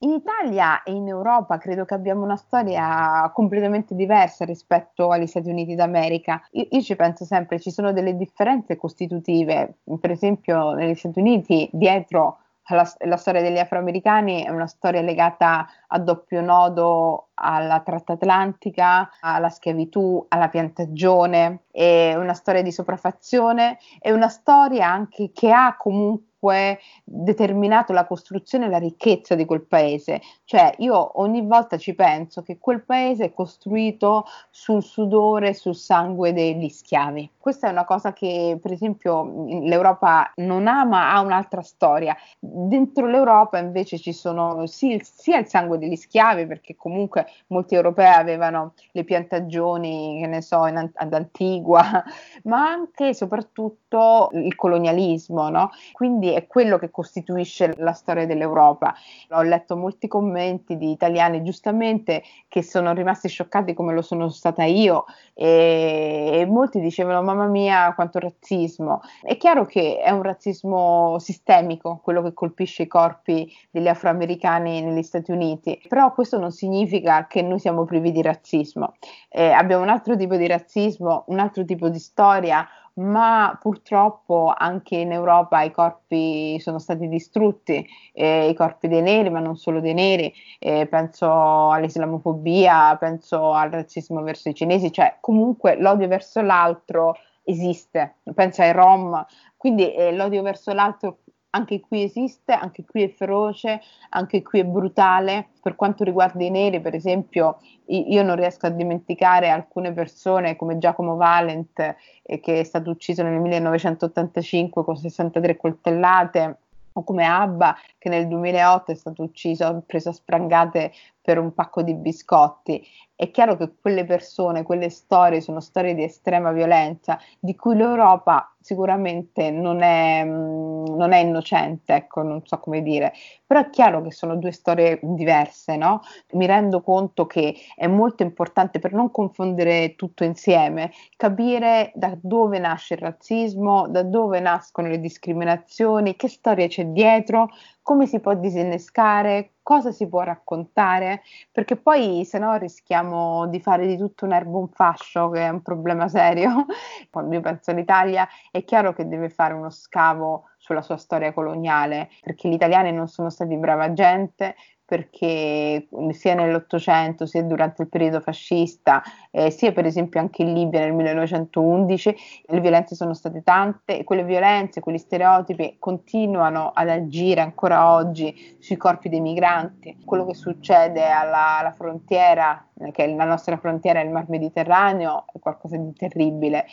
In 0.00 0.10
Italia 0.10 0.84
e 0.84 0.92
in 0.92 1.08
Europa 1.08 1.58
credo 1.58 1.84
che 1.84 1.94
abbiamo 1.94 2.22
una 2.22 2.36
storia 2.36 3.28
completamente 3.34 3.96
diversa 3.96 4.44
rispetto 4.44 5.10
agli 5.10 5.26
Stati 5.26 5.50
Uniti 5.50 5.74
d'America. 5.74 6.40
Io, 6.52 6.68
io, 6.70 6.82
ci 6.82 6.94
penso 6.94 7.24
sempre, 7.24 7.58
ci 7.58 7.72
sono 7.72 7.92
delle 7.92 8.16
differenze 8.16 8.76
costitutive. 8.76 9.78
Per 10.00 10.10
esempio, 10.12 10.72
negli 10.72 10.94
Stati 10.94 11.18
Uniti, 11.18 11.68
dietro 11.72 12.38
la, 12.68 12.88
la, 13.06 13.16
storia 13.16 13.42
degli 13.42 13.58
afroamericani 13.58 14.44
è 14.44 14.50
una 14.50 14.66
storia 14.66 15.00
legata 15.00 15.66
a 15.88 15.98
doppio 15.98 16.42
nodo 16.42 17.28
alla 17.34 17.80
tratta 17.80 18.12
atlantica, 18.12 19.10
alla 19.20 19.48
schiavitù, 19.48 20.24
alla 20.28 20.48
piantagione, 20.48 21.64
è 21.72 22.14
una 22.14 22.34
storia 22.34 22.62
di 22.62 22.70
sopraffazione, 22.70 23.78
è 23.98 24.10
una 24.12 24.28
storia 24.28 24.88
anche 24.88 25.30
che 25.32 25.50
ha 25.50 25.76
comunque 25.76 26.26
comunque 26.38 26.78
determinato 27.04 27.92
la 27.92 28.06
costruzione 28.06 28.66
e 28.66 28.68
la 28.68 28.78
ricchezza 28.78 29.34
di 29.34 29.44
quel 29.44 29.62
paese. 29.62 30.20
Cioè 30.44 30.74
io 30.78 31.20
ogni 31.20 31.42
volta 31.42 31.76
ci 31.76 31.94
penso 31.94 32.42
che 32.42 32.58
quel 32.58 32.82
paese 32.82 33.26
è 33.26 33.34
costruito 33.34 34.24
sul 34.50 34.82
sudore, 34.82 35.54
sul 35.54 35.74
sangue 35.74 36.32
degli 36.32 36.68
schiavi. 36.68 37.30
Questa 37.38 37.68
è 37.68 37.70
una 37.70 37.84
cosa 37.84 38.12
che 38.12 38.58
per 38.60 38.72
esempio 38.72 39.46
l'Europa 39.46 40.32
non 40.36 40.66
ha, 40.66 40.84
ma 40.84 41.12
ha 41.12 41.20
un'altra 41.20 41.62
storia. 41.62 42.16
Dentro 42.38 43.06
l'Europa 43.06 43.58
invece 43.58 43.98
ci 43.98 44.12
sono 44.12 44.66
sì, 44.66 45.00
sia 45.02 45.38
il 45.38 45.46
sangue 45.46 45.78
degli 45.78 45.96
schiavi, 45.96 46.46
perché 46.46 46.76
comunque 46.76 47.26
molti 47.48 47.74
europei 47.74 48.12
avevano 48.12 48.74
le 48.92 49.04
piantagioni, 49.04 50.18
che 50.20 50.26
ne 50.26 50.42
so, 50.42 50.66
in, 50.66 50.90
ad 50.92 51.14
Antigua, 51.14 52.04
ma 52.44 52.68
anche 52.68 53.08
e 53.08 53.14
soprattutto 53.14 54.28
il 54.32 54.54
colonialismo, 54.54 55.48
no? 55.48 55.70
Quindi 55.92 56.27
quindi 56.28 56.34
è 56.34 56.46
quello 56.46 56.78
che 56.78 56.90
costituisce 56.90 57.74
la 57.78 57.92
storia 57.92 58.26
dell'Europa. 58.26 58.94
Ho 59.30 59.42
letto 59.42 59.76
molti 59.76 60.08
commenti 60.08 60.76
di 60.76 60.90
italiani 60.90 61.42
giustamente 61.42 62.22
che 62.48 62.62
sono 62.62 62.92
rimasti 62.92 63.28
scioccati 63.28 63.74
come 63.74 63.94
lo 63.94 64.02
sono 64.02 64.28
stata 64.28 64.64
io 64.64 65.04
e, 65.34 66.30
e 66.32 66.46
molti 66.46 66.80
dicevano 66.80 67.22
mamma 67.22 67.46
mia 67.46 67.92
quanto 67.94 68.18
razzismo. 68.18 69.00
È 69.22 69.36
chiaro 69.36 69.64
che 69.66 69.98
è 69.98 70.10
un 70.10 70.22
razzismo 70.22 71.18
sistemico 71.18 72.00
quello 72.02 72.22
che 72.22 72.34
colpisce 72.34 72.82
i 72.84 72.86
corpi 72.86 73.50
degli 73.70 73.88
afroamericani 73.88 74.82
negli 74.82 75.02
Stati 75.02 75.30
Uniti, 75.30 75.80
però 75.88 76.12
questo 76.12 76.38
non 76.38 76.50
significa 76.50 77.26
che 77.26 77.42
noi 77.42 77.58
siamo 77.58 77.84
privi 77.84 78.12
di 78.12 78.22
razzismo. 78.22 78.94
Eh, 79.28 79.50
abbiamo 79.50 79.82
un 79.82 79.88
altro 79.88 80.16
tipo 80.16 80.36
di 80.36 80.46
razzismo, 80.46 81.24
un 81.28 81.38
altro 81.38 81.64
tipo 81.64 81.88
di 81.88 81.98
storia, 81.98 82.66
ma 82.98 83.56
purtroppo 83.60 84.52
anche 84.56 84.96
in 84.96 85.12
Europa 85.12 85.62
i 85.62 85.70
corpi 85.70 86.58
sono 86.60 86.78
stati 86.78 87.08
distrutti, 87.08 87.86
eh, 88.12 88.48
i 88.48 88.54
corpi 88.54 88.88
dei 88.88 89.02
neri, 89.02 89.30
ma 89.30 89.40
non 89.40 89.56
solo 89.56 89.80
dei 89.80 89.94
neri, 89.94 90.32
eh, 90.58 90.86
penso 90.86 91.70
all'islamofobia, 91.70 92.96
penso 92.96 93.52
al 93.52 93.70
razzismo 93.70 94.22
verso 94.22 94.48
i 94.48 94.54
cinesi, 94.54 94.92
cioè 94.92 95.16
comunque 95.20 95.76
l'odio 95.80 96.08
verso 96.08 96.40
l'altro 96.40 97.16
esiste, 97.44 98.16
penso 98.34 98.62
ai 98.62 98.72
rom, 98.72 99.24
quindi 99.56 99.92
eh, 99.94 100.12
l'odio 100.12 100.42
verso 100.42 100.72
l'altro 100.72 101.18
anche 101.50 101.80
qui 101.80 102.02
esiste, 102.02 102.52
anche 102.52 102.84
qui 102.84 103.02
è 103.02 103.08
feroce, 103.08 103.80
anche 104.10 104.42
qui 104.42 104.60
è 104.60 104.64
brutale. 104.64 105.48
Per 105.62 105.76
quanto 105.76 106.04
riguarda 106.04 106.42
i 106.44 106.50
neri, 106.50 106.80
per 106.80 106.94
esempio, 106.94 107.58
io 107.86 108.22
non 108.22 108.36
riesco 108.36 108.66
a 108.66 108.70
dimenticare 108.70 109.48
alcune 109.48 109.92
persone 109.92 110.56
come 110.56 110.78
Giacomo 110.78 111.16
Valent, 111.16 111.96
eh, 112.22 112.40
che 112.40 112.60
è 112.60 112.64
stato 112.64 112.90
ucciso 112.90 113.22
nel 113.22 113.40
1985 113.40 114.84
con 114.84 114.96
63 114.96 115.56
coltellate, 115.56 116.58
o 116.98 117.04
come 117.04 117.24
Abba, 117.24 117.76
che 117.96 118.08
nel 118.08 118.26
2008 118.26 118.90
è 118.90 118.94
stato 118.94 119.22
ucciso, 119.22 119.82
preso 119.86 120.08
a 120.08 120.12
sprangate 120.12 120.92
per 121.28 121.38
un 121.38 121.52
pacco 121.52 121.82
di 121.82 121.92
biscotti. 121.92 122.82
È 123.14 123.30
chiaro 123.30 123.58
che 123.58 123.74
quelle 123.78 124.06
persone, 124.06 124.62
quelle 124.62 124.88
storie 124.88 125.42
sono 125.42 125.60
storie 125.60 125.94
di 125.94 126.02
estrema 126.02 126.52
violenza, 126.52 127.18
di 127.38 127.54
cui 127.54 127.76
l'Europa 127.76 128.50
sicuramente 128.58 129.50
non 129.50 129.82
è, 129.82 130.24
mm, 130.24 130.84
non 130.96 131.12
è 131.12 131.18
innocente, 131.18 131.94
ecco, 131.94 132.22
non 132.22 132.40
so 132.46 132.58
come 132.60 132.80
dire, 132.80 133.12
però 133.46 133.60
è 133.60 133.68
chiaro 133.68 134.00
che 134.00 134.10
sono 134.10 134.36
due 134.36 134.52
storie 134.52 135.00
diverse, 135.02 135.76
no? 135.76 136.00
Mi 136.32 136.46
rendo 136.46 136.80
conto 136.80 137.26
che 137.26 137.54
è 137.74 137.86
molto 137.86 138.22
importante 138.22 138.78
per 138.78 138.94
non 138.94 139.10
confondere 139.10 139.96
tutto 139.96 140.24
insieme, 140.24 140.92
capire 141.16 141.92
da 141.94 142.16
dove 142.18 142.58
nasce 142.58 142.94
il 142.94 143.00
razzismo, 143.00 143.86
da 143.88 144.02
dove 144.02 144.40
nascono 144.40 144.88
le 144.88 144.98
discriminazioni, 144.98 146.16
che 146.16 146.28
storia 146.28 146.66
c'è 146.68 146.86
dietro, 146.86 147.48
come 147.82 148.06
si 148.06 148.20
può 148.20 148.34
disinnescare, 148.34 149.52
cosa 149.68 149.92
si 149.92 150.08
può 150.08 150.22
raccontare, 150.22 151.20
perché 151.52 151.76
poi 151.76 152.24
se 152.24 152.38
no 152.38 152.56
rischiamo 152.56 153.46
di 153.48 153.60
fare 153.60 153.86
di 153.86 153.98
tutto 153.98 154.24
un 154.24 154.32
erbo 154.32 154.60
un 154.60 154.68
fascio, 154.68 155.28
che 155.28 155.42
è 155.42 155.48
un 155.50 155.60
problema 155.60 156.08
serio. 156.08 156.64
Quando 157.10 157.34
io 157.34 157.42
penso 157.42 157.72
all'Italia 157.72 158.26
è 158.50 158.64
chiaro 158.64 158.94
che 158.94 159.06
deve 159.06 159.28
fare 159.28 159.52
uno 159.52 159.68
scavo 159.68 160.44
sulla 160.68 160.82
sua 160.82 160.98
storia 160.98 161.32
coloniale, 161.32 162.10
perché 162.20 162.48
gli 162.48 162.52
italiani 162.52 162.92
non 162.92 163.08
sono 163.08 163.30
stati 163.30 163.56
brava 163.56 163.94
gente, 163.94 164.54
perché 164.84 165.86
sia 166.12 166.34
nell'Ottocento 166.34 167.26
sia 167.26 167.42
durante 167.42 167.82
il 167.82 167.88
periodo 167.88 168.20
fascista, 168.20 169.02
eh, 169.30 169.50
sia 169.50 169.72
per 169.72 169.84
esempio 169.84 170.18
anche 170.18 170.42
in 170.42 170.54
Libia 170.54 170.80
nel 170.80 170.94
1911, 170.94 172.16
le 172.46 172.60
violenze 172.60 172.94
sono 172.94 173.12
state 173.12 173.42
tante 173.42 173.98
e 173.98 174.04
quelle 174.04 174.24
violenze, 174.24 174.80
quegli 174.80 174.96
stereotipi 174.96 175.76
continuano 175.78 176.70
ad 176.72 176.88
agire 176.88 177.42
ancora 177.42 177.92
oggi 177.92 178.56
sui 178.58 178.78
corpi 178.78 179.10
dei 179.10 179.20
migranti. 179.20 179.98
Quello 180.04 180.24
che 180.24 180.34
succede 180.34 181.06
alla, 181.06 181.58
alla 181.58 181.72
frontiera, 181.72 182.66
che 182.92 183.04
è 183.04 183.14
la 183.14 183.24
nostra 183.24 183.58
frontiera 183.58 184.00
il 184.00 184.10
Mar 184.10 184.26
Mediterraneo, 184.28 185.24
è 185.34 185.38
qualcosa 185.38 185.76
di 185.76 185.92
terribile. 185.92 186.64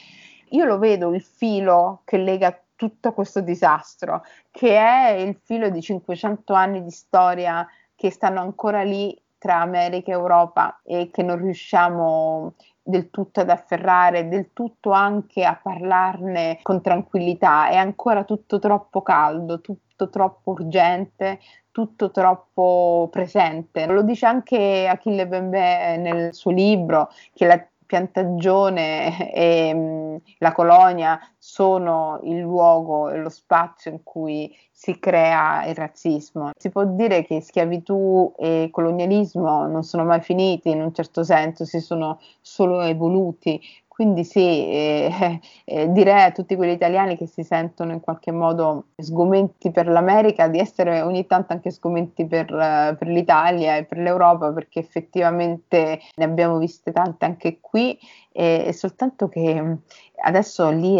Io 0.52 0.64
lo 0.64 0.78
vedo 0.78 1.14
il 1.14 1.22
filo 1.22 2.02
che 2.06 2.16
lega 2.16 2.58
tutto 2.76 3.14
questo 3.14 3.42
disastro, 3.42 4.24
che 4.52 4.78
è 4.78 5.10
il 5.12 5.40
filo 5.44 5.70
di 5.70 5.82
500 5.82 6.54
anni 6.54 6.84
di 6.84 6.92
storia 6.92 7.68
che 7.96 8.12
stanno 8.12 8.42
ancora 8.42 8.84
lì 8.84 9.18
tra 9.38 9.62
America 9.62 10.12
e 10.12 10.14
Europa 10.14 10.80
e 10.84 11.10
che 11.12 11.24
non 11.24 11.38
riusciamo 11.38 12.54
del 12.82 13.10
tutto 13.10 13.40
ad 13.40 13.50
afferrare, 13.50 14.28
del 14.28 14.52
tutto 14.54 14.92
anche 14.92 15.44
a 15.44 15.60
parlarne 15.62 16.60
con 16.62 16.82
tranquillità. 16.82 17.70
È 17.70 17.76
ancora 17.76 18.24
tutto 18.24 18.60
troppo 18.60 19.02
caldo, 19.02 19.62
tutto 19.62 20.10
troppo 20.10 20.52
urgente, 20.52 21.40
tutto 21.72 22.12
troppo 22.12 23.08
presente. 23.12 23.86
Lo 23.88 24.04
dice 24.04 24.26
anche 24.26 24.88
Achille 24.88 25.28
Bembe 25.28 25.98
nel 25.98 26.34
suo 26.34 26.52
libro, 26.52 27.10
che 27.34 27.46
la 27.46 27.68
piantagione 27.96 29.32
e 29.32 29.74
mh, 29.74 30.22
la 30.40 30.52
colonia 30.52 31.20
sono 31.38 32.20
il 32.24 32.40
luogo 32.40 33.10
e 33.10 33.18
lo 33.18 33.30
spazio 33.30 33.92
in 33.92 34.04
cui 34.04 34.54
si 34.72 35.00
crea 35.00 35.66
il 35.66 35.76
razzismo. 35.76 36.50
Si 36.58 36.70
può 36.70 36.84
dire 36.84 37.24
che 37.24 37.40
schiavitù 37.40 38.34
e 38.38 38.68
colonialismo 38.72 39.68
non 39.68 39.84
sono 39.84 40.04
mai 40.04 40.22
finiti 40.22 40.70
in 40.70 40.82
un 40.82 40.94
certo 40.94 41.24
senso, 41.24 41.64
si 41.64 41.80
sono 41.80 42.20
solo 42.42 42.82
evoluti, 42.82 43.62
quindi 43.96 44.26
sì, 44.26 44.42
eh, 44.42 45.40
eh, 45.64 45.90
direi 45.90 46.24
a 46.24 46.32
tutti 46.32 46.58
quegli 46.58 46.72
italiani 46.72 47.16
che 47.16 47.28
si 47.28 47.44
sentono 47.44 47.94
in 47.94 48.02
qualche 48.02 48.34
modo 48.34 48.88
sgomenti 48.98 49.72
per 49.72 49.88
l'America 49.88 50.50
di 50.50 50.60
essere 50.60 51.02
ogni 51.02 51.26
tanto 51.26 51.54
anche 51.54 51.72
sgomenti 51.72 52.28
per, 52.28 52.52
uh, 52.52 52.98
per 52.98 53.08
l'Italia 53.08 53.78
e 53.78 53.86
per 53.86 54.00
l'Europa, 54.00 54.52
perché 54.52 54.80
effettivamente 54.80 56.02
ne 56.14 56.26
abbiamo 56.26 56.58
viste 56.58 56.92
tante 56.92 57.24
anche 57.24 57.60
qui, 57.62 57.98
e, 58.34 58.66
e 58.68 58.74
soltanto 58.74 59.30
che 59.30 59.78
adesso 60.24 60.70
lì 60.72 61.00